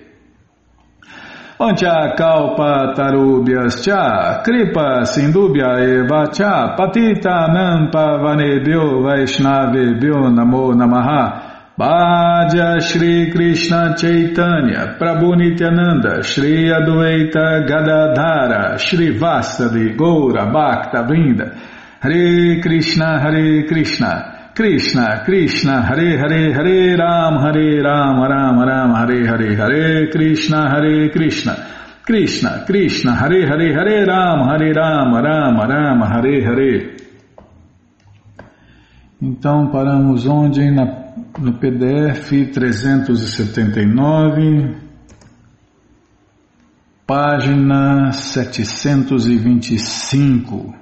[1.59, 11.44] Ancha Kalpa Tarubhyas Cha Kripa Sindubhya Eva Cha Patita Nampa Vanebhyo Vaishnavebhyo Namo Namaha
[11.77, 21.53] Bhaja Shri Krishna Chaitanya Prabhu Nityananda Shri Adwaita Gadadhara Shri Vasavi Goura Bhakta Vrinda.
[21.99, 24.51] Hare Krishna Hare Krishna.
[24.55, 31.09] Krishna Krishna Hare Hare Hare Ram Hare Ram Ram Ram Hare Hare Hare Krishna Hare
[31.09, 31.57] Krishna.
[32.05, 36.95] Krishna Krishna Hare Hare Hare Ram Hare Ram Ram Ram Hare Hare.
[39.21, 40.71] Então paramos onde?
[40.71, 41.04] Na
[41.39, 44.77] no PDF 379,
[47.05, 50.73] página 725.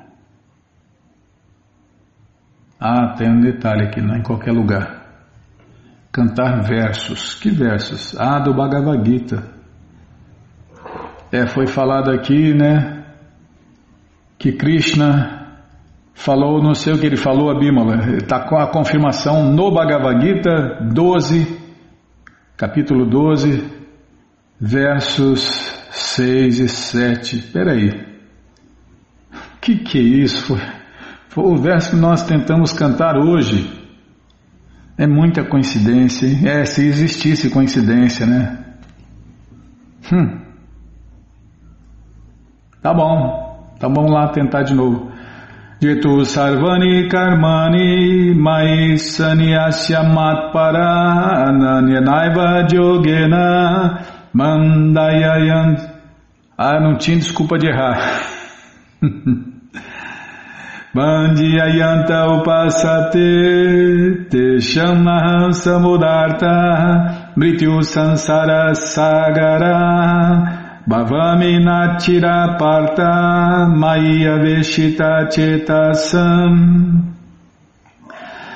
[2.80, 5.02] Ah, tem um detalhe aqui, não é em qualquer lugar.
[6.12, 7.36] Cantar versos.
[7.36, 8.14] Que versos?
[8.20, 9.52] Ah, do Bhagavad Gita.
[11.32, 13.06] É, foi falado aqui, né,
[14.38, 15.43] que Krishna
[16.14, 20.80] falou, não sei o que ele falou, Abímola, está com a confirmação no Bhagavad Gita
[20.94, 21.60] 12,
[22.56, 23.64] capítulo 12,
[24.60, 25.42] versos
[25.92, 27.38] 6 e 7.
[27.52, 30.46] Peraí, o que, que é isso?
[30.46, 30.62] Foi,
[31.30, 33.82] foi o verso que nós tentamos cantar hoje.
[34.98, 36.28] É muita coincidência?
[36.48, 38.64] É, se existisse coincidência, né?
[40.12, 40.40] Hum.
[42.82, 45.13] Tá bom, então vamos lá tentar de novo.
[45.84, 50.92] Jetu sarvani karmani mai sanyasya matpara
[51.48, 54.00] ananyanaiva jogena
[54.34, 55.80] mandayayant.
[56.58, 58.00] Ah, não tinha desculpa de errar.
[60.96, 63.28] Bandhyayanta upasate
[64.30, 66.56] teshamaham samudarta
[67.36, 77.14] mrityu sansara sagara bhavami natira parta maya veshita chetasam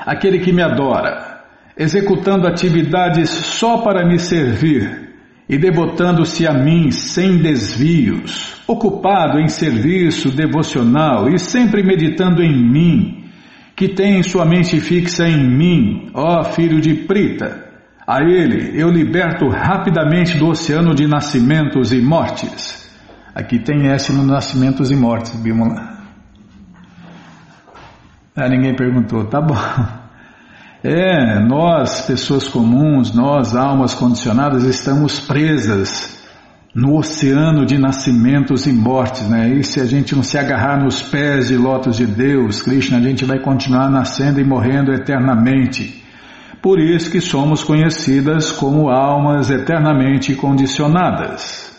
[0.06, 1.44] Aquele que me adora,
[1.78, 5.08] executando atividades só para me servir,
[5.50, 13.26] e devotando-se a mim sem desvios, ocupado em serviço devocional e sempre meditando em mim,
[13.76, 17.67] que tem sua mente fixa em mim, ó filho de Prita.
[18.08, 22.90] A ele eu liberto rapidamente do oceano de nascimentos e mortes.
[23.36, 25.98] Aqui tem S no nascimentos e mortes, Bimala.
[28.34, 29.58] Ah, ninguém perguntou, tá bom.
[30.84, 36.24] É, nós, pessoas comuns, nós, almas condicionadas, estamos presas
[36.74, 39.50] no oceano de nascimentos e mortes, né?
[39.50, 43.02] E se a gente não se agarrar nos pés de lotos de Deus, Krishna, a
[43.02, 46.07] gente vai continuar nascendo e morrendo eternamente.
[46.62, 51.76] Por isso que somos conhecidas como almas eternamente condicionadas.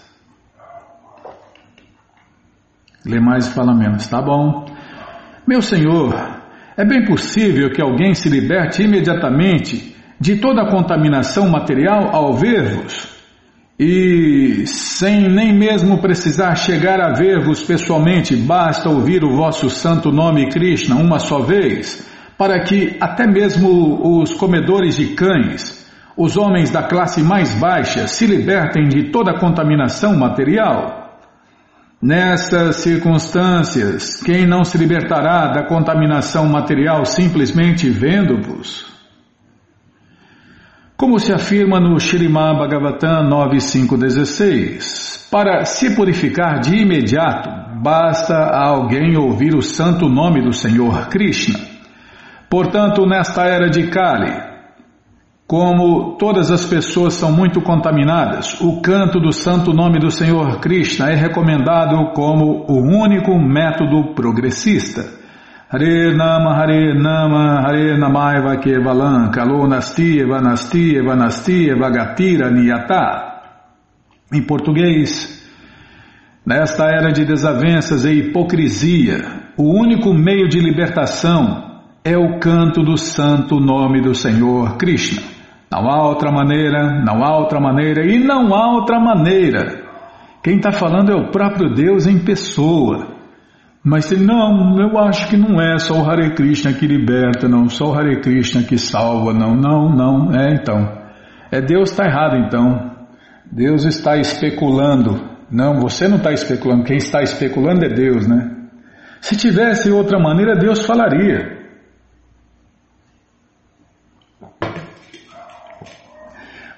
[3.04, 4.66] Lê mais e fala menos, tá bom?
[5.46, 6.14] Meu Senhor,
[6.76, 13.08] é bem possível que alguém se liberte imediatamente de toda a contaminação material ao ver-vos
[13.78, 20.48] e, sem nem mesmo precisar chegar a ver-vos pessoalmente, basta ouvir o vosso santo nome
[20.48, 22.07] Krishna uma só vez,
[22.38, 25.84] para que até mesmo os comedores de cães,
[26.16, 31.18] os homens da classe mais baixa, se libertem de toda a contaminação material.
[32.00, 38.86] Nestas circunstâncias, quem não se libertará da contaminação material simplesmente vendo-vos?
[40.96, 47.50] Como se afirma no Shrimad Bhagavatam 9.5.16, para se purificar de imediato,
[47.82, 51.67] basta a alguém ouvir o santo nome do Senhor Krishna.
[52.50, 54.32] Portanto, nesta era de Kali,
[55.46, 61.10] como todas as pessoas são muito contaminadas, o canto do santo nome do Senhor Krishna
[61.10, 65.18] é recomendado como o único método progressista.
[65.70, 72.50] Hare Nama Hare Nama Hare Namaiva Kevalam Kalo Nasti Eva Nasti Eva Nasti Eva Gatira
[72.50, 73.42] Niyata.
[74.32, 75.46] Em português,
[76.44, 81.67] nesta era de desavenças e hipocrisia, o único meio de libertação
[82.08, 85.22] é o canto do santo nome do Senhor Krishna.
[85.70, 89.82] Não há outra maneira, não há outra maneira e não há outra maneira.
[90.42, 93.18] Quem está falando é o próprio Deus em pessoa.
[93.84, 97.68] Mas se não, eu acho que não é só o Hare Krishna que liberta, não,
[97.68, 100.98] só o Hare Krishna que salva, não, não, não, é então.
[101.50, 102.90] É Deus está errado então.
[103.52, 105.20] Deus está especulando.
[105.50, 108.50] Não, você não está especulando, quem está especulando é Deus, né?
[109.20, 111.57] Se tivesse outra maneira, Deus falaria.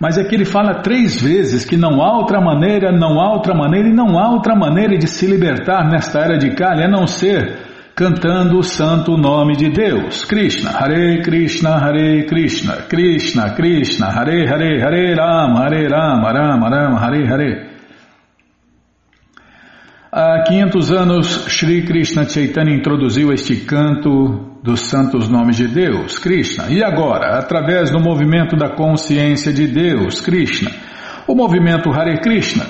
[0.00, 3.86] Mas aqui ele fala três vezes que não há outra maneira, não há outra maneira
[3.86, 7.68] e não há outra maneira de se libertar nesta era de Kali a não ser
[7.94, 10.24] cantando o santo nome de Deus.
[10.24, 16.98] Krishna, Hare Krishna, Hare Krishna, Krishna, Krishna, Hare Hare, Hare Rama, Hare Rama, Rama Rama,
[16.98, 17.70] Hare Hare.
[20.10, 26.66] Há 500 anos, Sri Krishna Chaitanya introduziu este canto dos santos nomes de Deus, Krishna.
[26.68, 30.70] E agora, através do movimento da consciência de Deus, Krishna,
[31.26, 32.66] o movimento Hare Krishna,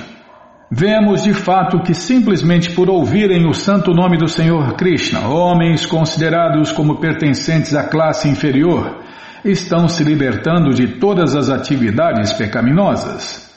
[0.71, 6.71] vemos de fato que simplesmente por ouvirem o santo nome do Senhor Krishna, homens considerados
[6.71, 9.01] como pertencentes à classe inferior,
[9.45, 13.51] estão se libertando de todas as atividades pecaminosas.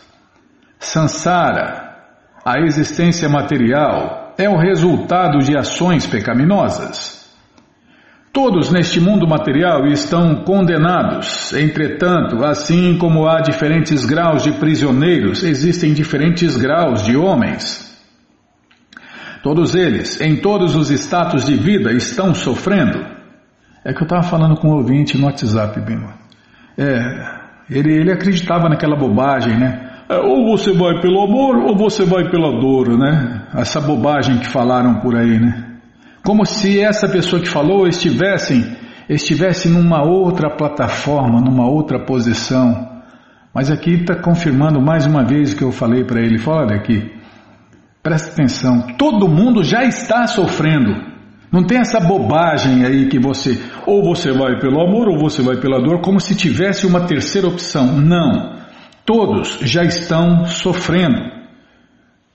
[0.79, 1.93] Sansara,
[2.43, 7.22] a existência material é o resultado de ações pecaminosas.
[8.33, 15.93] Todos neste mundo material estão condenados, entretanto, assim como há diferentes graus de prisioneiros, existem
[15.93, 17.95] diferentes graus de homens.
[19.43, 23.05] Todos eles, em todos os status de vida, estão sofrendo.
[23.85, 26.15] É que eu estava falando com um ouvinte no WhatsApp, Bima.
[26.75, 29.91] É, ele, ele acreditava naquela bobagem, né?
[30.09, 33.47] É, ou você vai pelo amor ou você vai pela dor, né?
[33.53, 35.72] Essa bobagem que falaram por aí, né?
[36.23, 38.77] Como se essa pessoa que falou estivesse,
[39.09, 43.01] estivesse numa outra plataforma, numa outra posição.
[43.53, 46.41] Mas aqui está confirmando mais uma vez o que eu falei para ele.
[46.47, 47.11] Olha aqui,
[48.01, 51.11] presta atenção, todo mundo já está sofrendo.
[51.51, 55.57] Não tem essa bobagem aí que você, ou você vai pelo amor ou você vai
[55.57, 57.99] pela dor, como se tivesse uma terceira opção.
[57.99, 58.55] Não.
[59.05, 61.42] Todos já estão sofrendo.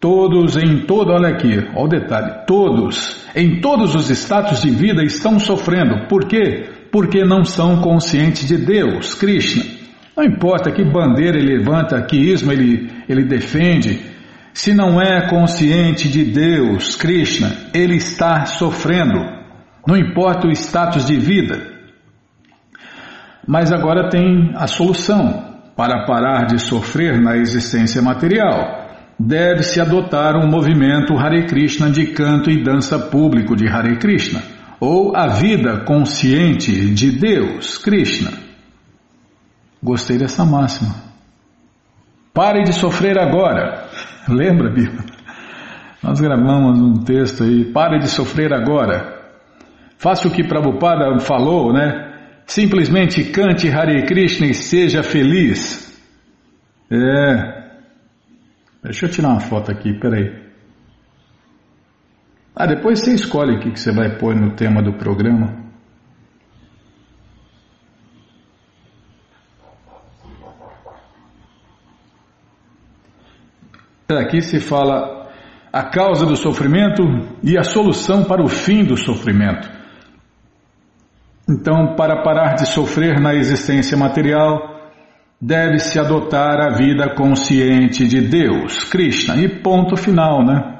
[0.00, 5.02] Todos em todo, olha aqui, olha o detalhe, todos, em todos os status de vida
[5.02, 6.06] estão sofrendo.
[6.06, 6.70] Por quê?
[6.92, 9.64] Porque não são conscientes de Deus, Krishna.
[10.16, 14.00] Não importa que bandeira ele levanta, que ismo ele, ele defende,
[14.52, 19.20] se não é consciente de Deus, Krishna, ele está sofrendo.
[19.86, 21.60] Não importa o status de vida.
[23.46, 25.46] Mas agora tem a solução.
[25.76, 28.77] Para parar de sofrer na existência material,
[29.18, 34.42] deve-se adotar um movimento Hare Krishna de canto e dança público de Hare Krishna,
[34.78, 38.30] ou a vida consciente de Deus, Krishna.
[39.82, 40.94] Gostei dessa máxima.
[42.32, 43.88] Pare de sofrer agora.
[44.28, 45.04] Lembra, Bíblia?
[46.02, 47.64] Nós gravamos um texto aí.
[47.72, 49.18] Pare de sofrer agora.
[49.98, 52.06] Faça o que Prabhupada falou, né?
[52.46, 55.88] Simplesmente cante Hare Krishna e seja feliz.
[56.90, 57.57] É.
[58.88, 60.34] Deixa eu tirar uma foto aqui, peraí.
[62.56, 65.62] Ah, depois você escolhe o que você vai pôr no tema do programa.
[74.08, 75.30] Aqui se fala
[75.70, 77.02] a causa do sofrimento
[77.42, 79.70] e a solução para o fim do sofrimento.
[81.46, 84.77] Então, para parar de sofrer na existência material,
[85.40, 90.78] deve-se adotar a vida consciente de Deus, Krishna, e ponto final, né?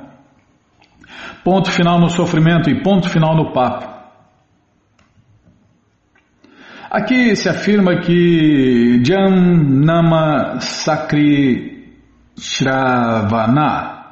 [1.45, 3.99] Ponto final no sofrimento e ponto final no papo.
[6.91, 9.01] Aqui se afirma que
[9.85, 11.87] Nama Sakri
[12.39, 14.05] Shravana,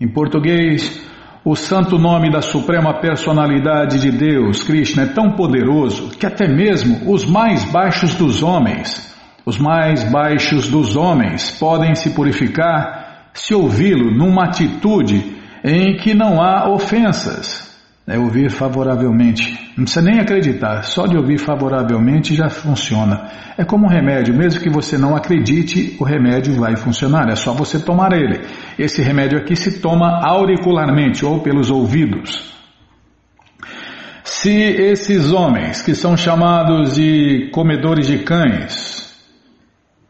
[0.00, 1.08] em português,
[1.44, 7.12] o santo nome da Suprema Personalidade de Deus, Krishna, é tão poderoso que até mesmo
[7.12, 9.09] os mais baixos dos homens,
[9.50, 16.40] os mais baixos dos homens podem se purificar se ouvi-lo numa atitude em que não
[16.40, 17.68] há ofensas
[18.06, 19.72] é ouvir favoravelmente.
[19.76, 23.28] Não precisa nem acreditar, só de ouvir favoravelmente já funciona.
[23.56, 27.52] É como um remédio, mesmo que você não acredite, o remédio vai funcionar, é só
[27.52, 28.40] você tomar ele.
[28.76, 32.52] Esse remédio aqui se toma auricularmente ou pelos ouvidos.
[34.24, 39.09] Se esses homens que são chamados de comedores de cães,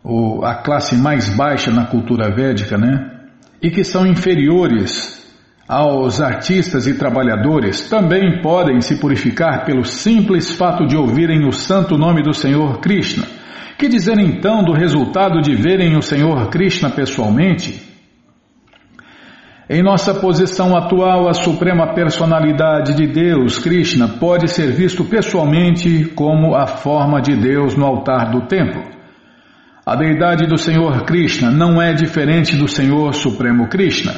[0.03, 3.21] ou a classe mais baixa na cultura védica, né?
[3.63, 5.21] E que são inferiores
[5.69, 11.97] aos artistas e trabalhadores também podem se purificar pelo simples fato de ouvirem o santo
[11.97, 13.25] nome do Senhor Krishna.
[13.79, 17.81] Que dizer então do resultado de verem o Senhor Krishna pessoalmente?
[19.69, 26.57] Em nossa posição atual, a suprema personalidade de Deus, Krishna, pode ser visto pessoalmente como
[26.57, 29.00] a forma de Deus no altar do templo.
[29.91, 34.15] A deidade do Senhor Krishna não é diferente do Senhor Supremo Krishna.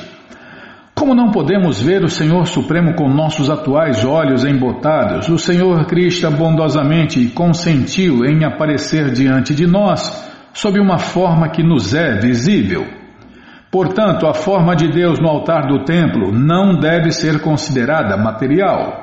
[0.94, 6.30] Como não podemos ver o Senhor Supremo com nossos atuais olhos embotados, o Senhor Krishna
[6.30, 12.86] bondosamente consentiu em aparecer diante de nós sob uma forma que nos é visível.
[13.70, 19.01] Portanto, a forma de Deus no altar do templo não deve ser considerada material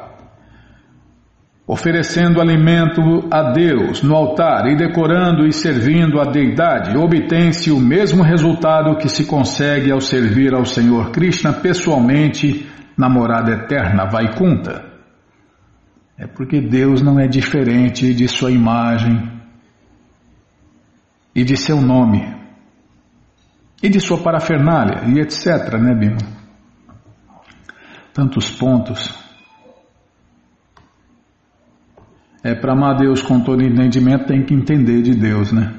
[1.72, 8.24] oferecendo alimento a Deus no altar e decorando e servindo a deidade, obtém-se o mesmo
[8.24, 12.68] resultado que se consegue ao servir ao Senhor Krishna pessoalmente
[12.98, 14.84] na morada eterna, Vaikunta.
[16.18, 19.32] É porque Deus não é diferente de sua imagem
[21.36, 22.36] e de seu nome
[23.84, 26.18] e de sua parafernália e etc, né, Bima?
[28.12, 29.19] Tantos pontos.
[32.44, 35.74] É para amar Deus com todo entendimento, tem que entender de Deus, né?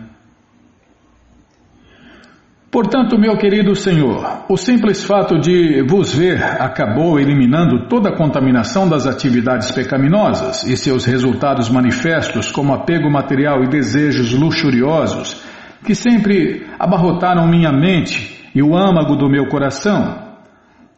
[2.70, 8.88] Portanto, meu querido Senhor, o simples fato de vos ver acabou eliminando toda a contaminação
[8.88, 15.42] das atividades pecaminosas e seus resultados manifestos, como apego material e desejos luxuriosos,
[15.84, 20.30] que sempre abarrotaram minha mente e o âmago do meu coração.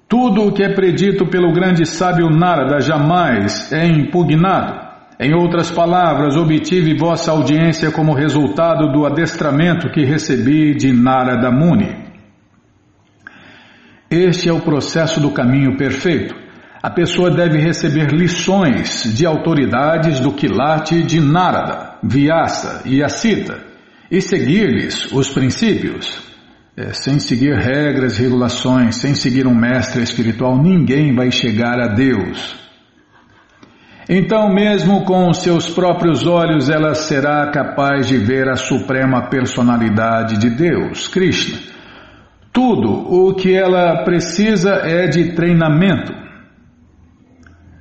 [0.06, 4.82] Tudo o que é predito pelo grande sábio Narada jamais é impugnado.
[5.22, 11.94] Em outras palavras, obtive vossa audiência como resultado do adestramento que recebi de Narada Muni.
[14.10, 16.34] Este é o processo do caminho perfeito.
[16.82, 23.60] A pessoa deve receber lições de autoridades do quilate de Narada, Vyasa e Asita
[24.10, 26.20] e seguir-lhes os princípios.
[26.76, 31.94] É, sem seguir regras e regulações, sem seguir um mestre espiritual, ninguém vai chegar a
[31.94, 32.61] Deus.
[34.09, 40.50] Então, mesmo com seus próprios olhos, ela será capaz de ver a suprema personalidade de
[40.50, 41.59] Deus, Krishna.
[42.53, 46.12] Tudo o que ela precisa é de treinamento.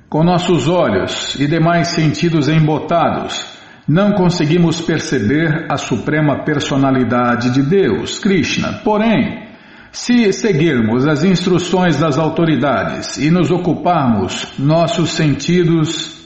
[0.08, 3.44] Com nossos olhos e demais sentidos embotados,
[3.88, 8.80] não conseguimos perceber a suprema personalidade de Deus, Krishna.
[8.84, 9.51] Porém,
[9.92, 16.22] se seguirmos as instruções das autoridades e nos ocuparmos nossos sentidos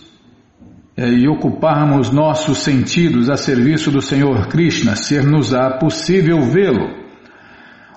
[0.96, 7.04] é, e ocuparmos nossos sentidos a serviço do Senhor Krishna, ser-nos-á possível vê-lo.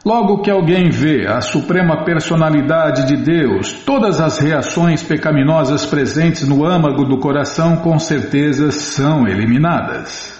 [0.03, 6.65] Logo que alguém vê a suprema personalidade de Deus, todas as reações pecaminosas presentes no
[6.65, 10.38] âmago do coração com certeza são eliminadas.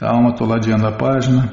[0.00, 1.50] Calma, estou ladeando a página.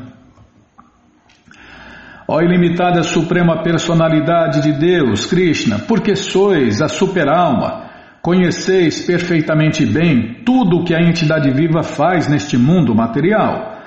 [2.26, 7.90] Ó ilimitada suprema personalidade de Deus, Krishna, porque sois a super-alma,
[8.22, 13.82] conheceis perfeitamente bem tudo o que a entidade viva faz neste mundo material.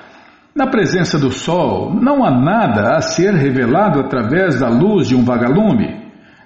[0.55, 5.23] Na presença do Sol, não há nada a ser revelado através da luz de um
[5.23, 6.05] vagalume.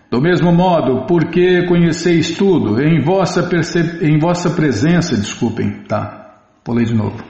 [0.10, 4.06] Do mesmo modo, porque conheceis tudo, em vossa, perce...
[4.06, 6.25] em vossa presença, desculpem, tá,
[6.66, 7.24] pulei de novo.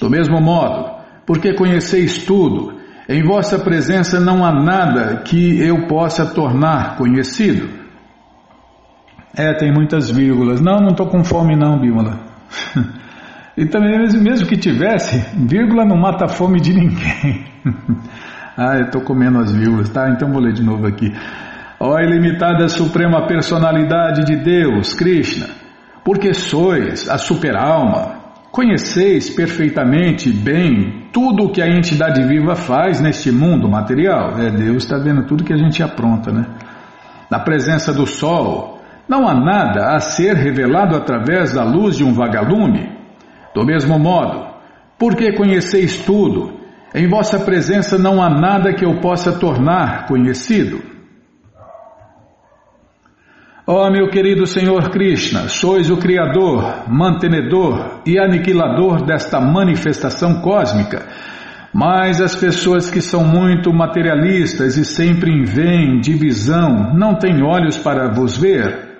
[0.00, 0.90] Do mesmo modo,
[1.24, 2.74] porque conheceis tudo,
[3.08, 7.68] em vossa presença não há nada que eu possa tornar conhecido.
[9.36, 10.60] É, tem muitas vírgulas.
[10.60, 12.18] Não, não estou com fome não, Bímola.
[13.56, 17.44] E também, mesmo que tivesse, vírgula não mata a fome de ninguém.
[18.56, 20.08] ah, eu estou comendo as vírgulas, tá?
[20.08, 21.12] Então vou ler de novo aqui.
[21.78, 25.48] Ó ilimitada suprema personalidade de Deus, Krishna,
[26.02, 28.19] porque sois a super-alma,
[28.50, 34.38] conheceis perfeitamente bem tudo o que a entidade viva faz neste mundo material.
[34.38, 36.46] É, Deus está vendo tudo que a gente apronta, né?
[37.30, 42.12] Na presença do Sol, não há nada a ser revelado através da luz de um
[42.12, 42.90] vagalume
[43.54, 44.46] do mesmo modo,
[44.98, 46.60] porque conheceis tudo,
[46.94, 50.99] em vossa presença não há nada que eu possa tornar conhecido.
[53.72, 61.06] Ó oh, meu querido Senhor Krishna, sois o Criador, mantenedor e aniquilador desta manifestação cósmica,
[61.72, 68.12] mas as pessoas que são muito materialistas e sempre veem divisão não têm olhos para
[68.12, 68.98] vos ver.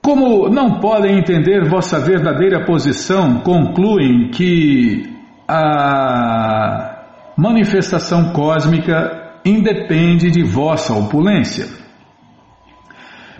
[0.00, 5.12] Como não podem entender vossa verdadeira posição, concluem que
[5.48, 7.02] a
[7.36, 11.85] manifestação cósmica independe de vossa opulência.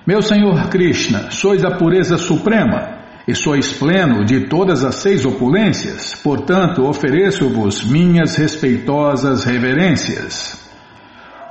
[0.06, 2.96] Meu Senhor Krishna, sois a pureza suprema
[3.26, 10.64] e sois pleno de todas as seis opulências, portanto ofereço-vos minhas respeitosas reverências.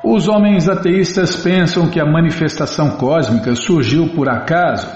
[0.02, 4.88] Os homens ateístas pensam que a manifestação cósmica surgiu por acaso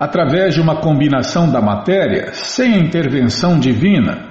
[0.00, 4.30] através de uma combinação da matéria, sem intervenção divina.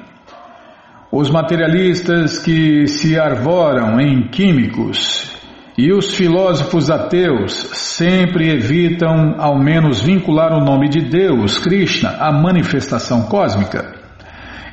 [1.11, 5.32] Os materialistas que se arvoram em químicos
[5.77, 12.31] e os filósofos ateus sempre evitam ao menos vincular o nome de Deus, Krishna, à
[12.31, 13.93] manifestação cósmica.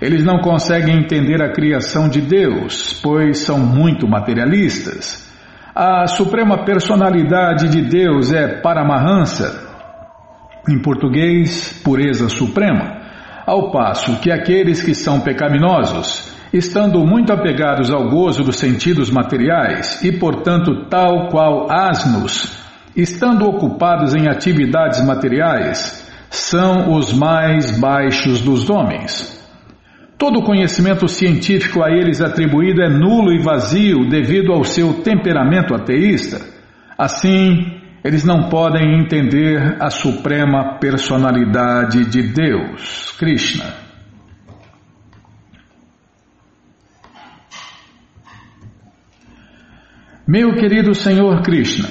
[0.01, 5.29] Eles não conseguem entender a criação de Deus, pois são muito materialistas.
[5.75, 9.69] A suprema personalidade de Deus é Paramahansa,
[10.69, 13.01] em português, pureza suprema,
[13.47, 20.03] ao passo que aqueles que são pecaminosos, estando muito apegados ao gozo dos sentidos materiais
[20.03, 22.59] e, portanto, tal qual asnos,
[22.97, 29.39] estando ocupados em atividades materiais, são os mais baixos dos homens.
[30.19, 36.41] Todo conhecimento científico a eles atribuído é nulo e vazio devido ao seu temperamento ateísta.
[36.99, 43.90] Assim, eles não podem entender a suprema personalidade de Deus, Krishna.
[50.33, 51.89] Meu querido Senhor Krishna,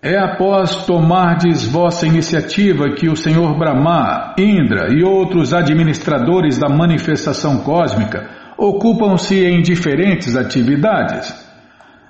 [0.00, 7.64] é após tomardes vossa iniciativa que o Senhor Brahma, Indra e outros administradores da manifestação
[7.64, 11.34] cósmica ocupam-se em diferentes atividades.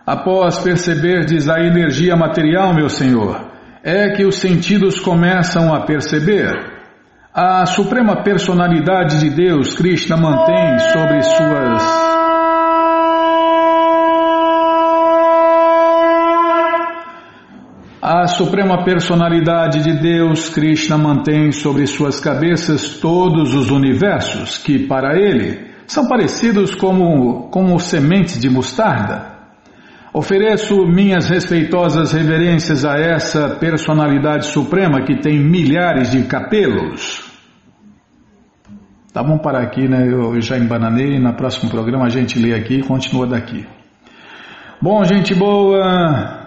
[0.07, 3.43] Após perceberdes a energia material, meu Senhor,
[3.83, 6.53] é que os sentidos começam a perceber.
[7.33, 12.06] A Suprema Personalidade de Deus, Krishna, mantém sobre suas
[18.09, 25.19] A Suprema Personalidade de Deus, Krishna, mantém sobre suas cabeças todos os universos que, para
[25.19, 29.35] ele, são parecidos como, como sementes de mostarda.
[30.15, 37.29] Ofereço minhas respeitosas reverências a essa personalidade suprema que tem milhares de capelos.
[39.13, 40.07] Tá bom parar aqui, né?
[40.07, 41.19] Eu já embananei.
[41.19, 43.67] Na próximo programa a gente lê aqui e continua daqui.
[44.81, 46.46] Bom, gente boa.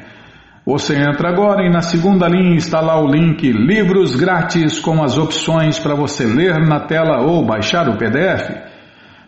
[0.65, 5.19] Você entra agora e na segunda linha está lá o link Livros Grátis com as
[5.19, 8.53] opções para você ler na tela ou baixar o PDF.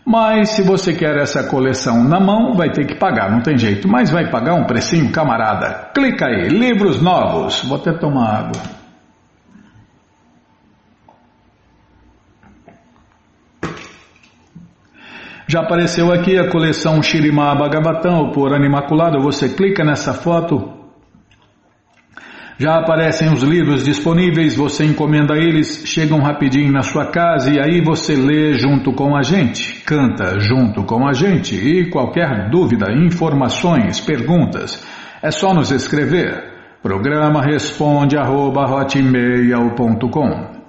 [0.05, 3.89] Mas se você quer essa coleção na mão, vai ter que pagar, não tem jeito.
[3.89, 5.91] Mas vai pagar um precinho, camarada.
[5.93, 7.61] Clica aí, livros novos.
[7.65, 8.82] Vou até tomar água.
[15.53, 19.21] Já apareceu aqui a coleção Shirimá Bhagavatam, por Animaculado.
[19.21, 20.67] Você clica nessa foto.
[22.57, 27.83] Já aparecem os livros disponíveis, você encomenda eles, chegam rapidinho na sua casa e aí
[27.83, 31.53] você lê junto com a gente, canta junto com a gente.
[31.53, 34.83] E qualquer dúvida, informações, perguntas,
[35.21, 36.45] é só nos escrever.
[36.81, 38.65] Programa responde arroba,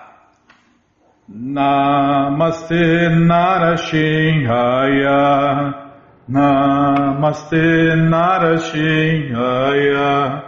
[1.27, 5.87] Namaste Narashinhaya
[6.29, 10.46] Namaste Narashinhaya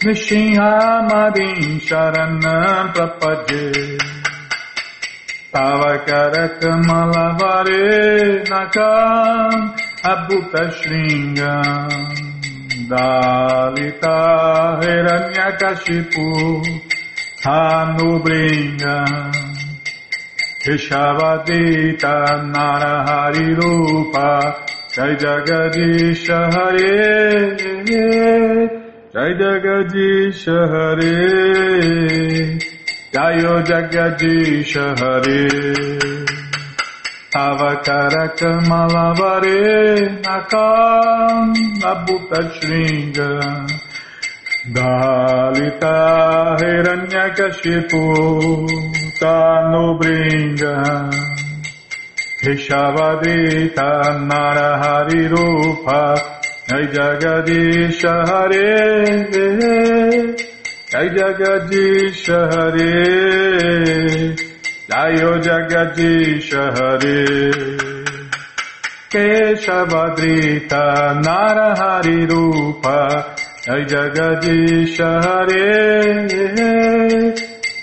[0.04, 2.38] नृसिंहामदीं शरण
[2.96, 3.56] प्रपद्य
[5.56, 7.88] तव करकमलवरे
[8.50, 9.66] नकाम्
[10.10, 11.96] अभूतशृङ्गम्
[12.92, 14.16] दालिता
[14.82, 16.26] हिरण्यकशिपु
[17.46, 19.18] हानुभृङ्गम्
[20.68, 22.14] ऋषवदीता
[22.54, 24.28] नरहरिरूपा
[24.94, 27.56] Jai Jagadish Hare
[29.12, 31.16] Jai Jagadish Hare
[33.14, 35.42] Jayo Jagadish Hare
[37.34, 41.50] Avakara Kamalavare Nakam
[41.82, 43.30] Nabuta Shringa
[44.74, 45.98] Dalita
[46.60, 48.04] Hiranyakashipu
[49.18, 49.86] Tanu
[52.44, 53.88] Rishabhadita
[54.28, 56.00] Narahari Rupa
[56.68, 58.68] Jai Jagadisha Hare
[60.90, 62.92] Jai Jagadisha Hare
[64.90, 65.14] Jai
[65.46, 67.20] Jagadisha Hare
[69.08, 70.84] Keshavadrita
[71.24, 72.98] Narahari Rupa
[73.64, 75.68] Jai Jagadisha Hare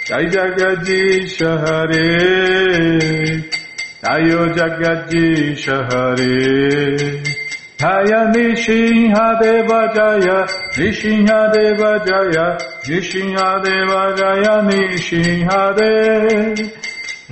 [0.06, 1.52] Jai Jagadisha
[4.04, 7.22] Jayo Jagadisha Hare
[7.78, 10.38] Jaya Nishinha Deva Jaya
[10.78, 16.34] Nishinha Deva Jaya Nishinha Deva Jaya Nishinha Deva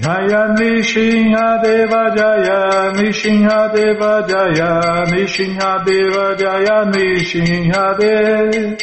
[0.03, 2.59] Jaya Nishinha Deva Jaya
[2.93, 4.71] Nishinha Deva Jaya
[5.11, 8.77] Nishinha Deva Jaya Nishinha Deva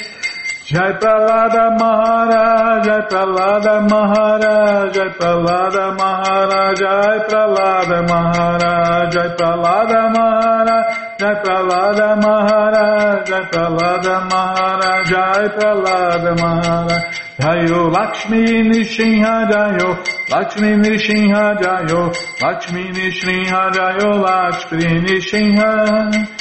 [0.68, 10.86] Jai Pralada Maharaj, Jai Pralada Maharaj, Jai Pralada Maharaj, Jai Pralada Maharaj, Jai Pralada Maharaj,
[11.20, 17.26] Jai Pralada Maharaj, Jai Pralada Maharaj, Jai Pralada Maharaj.
[17.38, 19.88] Jayo Lakshmi Nishinha Jayo
[20.30, 22.10] Lakshmi Nishinha Jayo
[22.40, 25.70] Lakshmi Nishinha Jayo Lakshmi Nishinha
[26.10, 26.35] Jayo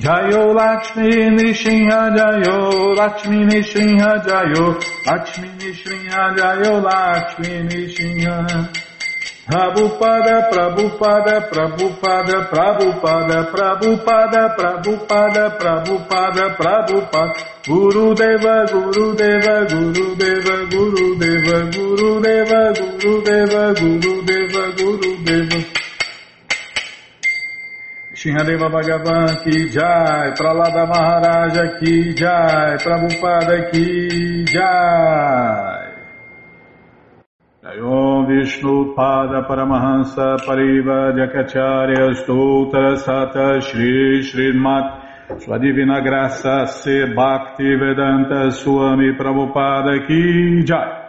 [0.00, 8.68] Lakshmi Nishinha Jayo Lakshmi Nishinha Jayo Lakshmi Nishinha Jayo Lakshmi Nishinha
[9.48, 17.32] Prabhupada, Prabhupada, Prabhupada, Prabhupada, Prabhupada, Prabhupada, Prabhupada, Prabhupada,
[17.66, 25.24] Guru Deva, Guru Deva, Guru Deva, Guru Deva, Guru Deva, Guru Deva, Guru Deva, Guru
[25.24, 25.64] Deva.
[28.18, 35.84] Shinhadeva Bhagavan ki jai, Pralada Maharaja ki jai, Prabhupada ki jai.
[37.80, 47.76] Om Vishnu Pada Paramahansa Pariva Jakacharya Stoutra Sata Shri Srimat Sua Divina Graça Se Bhakti
[47.76, 51.07] Vedanta Swami Prabhupada Ki Jai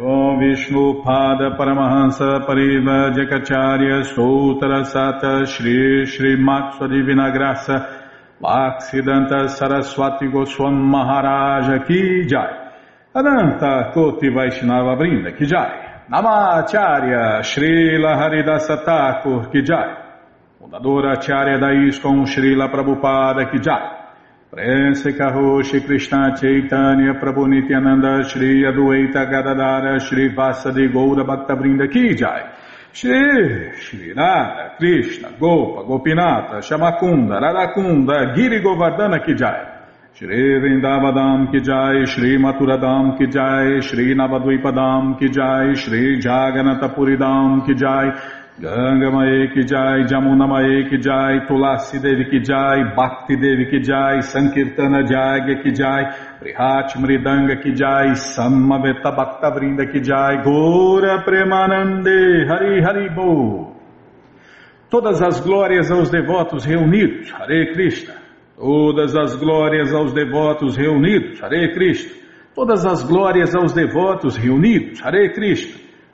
[0.00, 7.84] Om Vishnu Pada Paramahansa Pariva Jakacharya Stoutra Sata Shri Srimat Sua Divina Graça
[8.40, 12.68] Bhaksidanta Saraswati Goswam Maharaja Ki Jai
[13.12, 19.96] Adanta Koti Vaishnava Brinda Kijai, Namacharya Srila Haridasa Thakur Kijai,
[20.60, 23.50] fundadora Acharya da ISKCON Srila Prabhupada
[24.50, 32.50] Prece Karoshi Krishna Chaitanya Prabhu Nityananda Shri Adwaita Gadadara Shri Vasadi Gouda Bhakta Brinda Kijai
[32.90, 43.18] Shri Shirada Krishna Gopa Gopinata Shamakunda Radakunda Giri Govardhana Kijai Shri Vrindavadam Kijai Shri Maturadam
[43.18, 50.98] Kijai Shri Navadvipadam Kijai Shri Jagannathapuridam Kijai Shri Ganga Mae ki jai, Jamuna Mae ki
[50.98, 56.02] jai, Tulasi Devi ki jai, Bhakti Devi ki jai, Sankirtana Jagya ki jai,
[56.42, 63.76] Prihat Mridanga ki jai, Samaveta Bhakta Vrinda ki jai, Gora Premanande, Hari Hari Bo.
[64.90, 68.14] Todas as glórias aos devotos reunidos, Hare Krishna.
[68.56, 72.10] Todas as glórias aos devotos reunidos, Hare Krishna.
[72.56, 75.87] Todas as glórias aos devotos reunidos, Hare Krishna.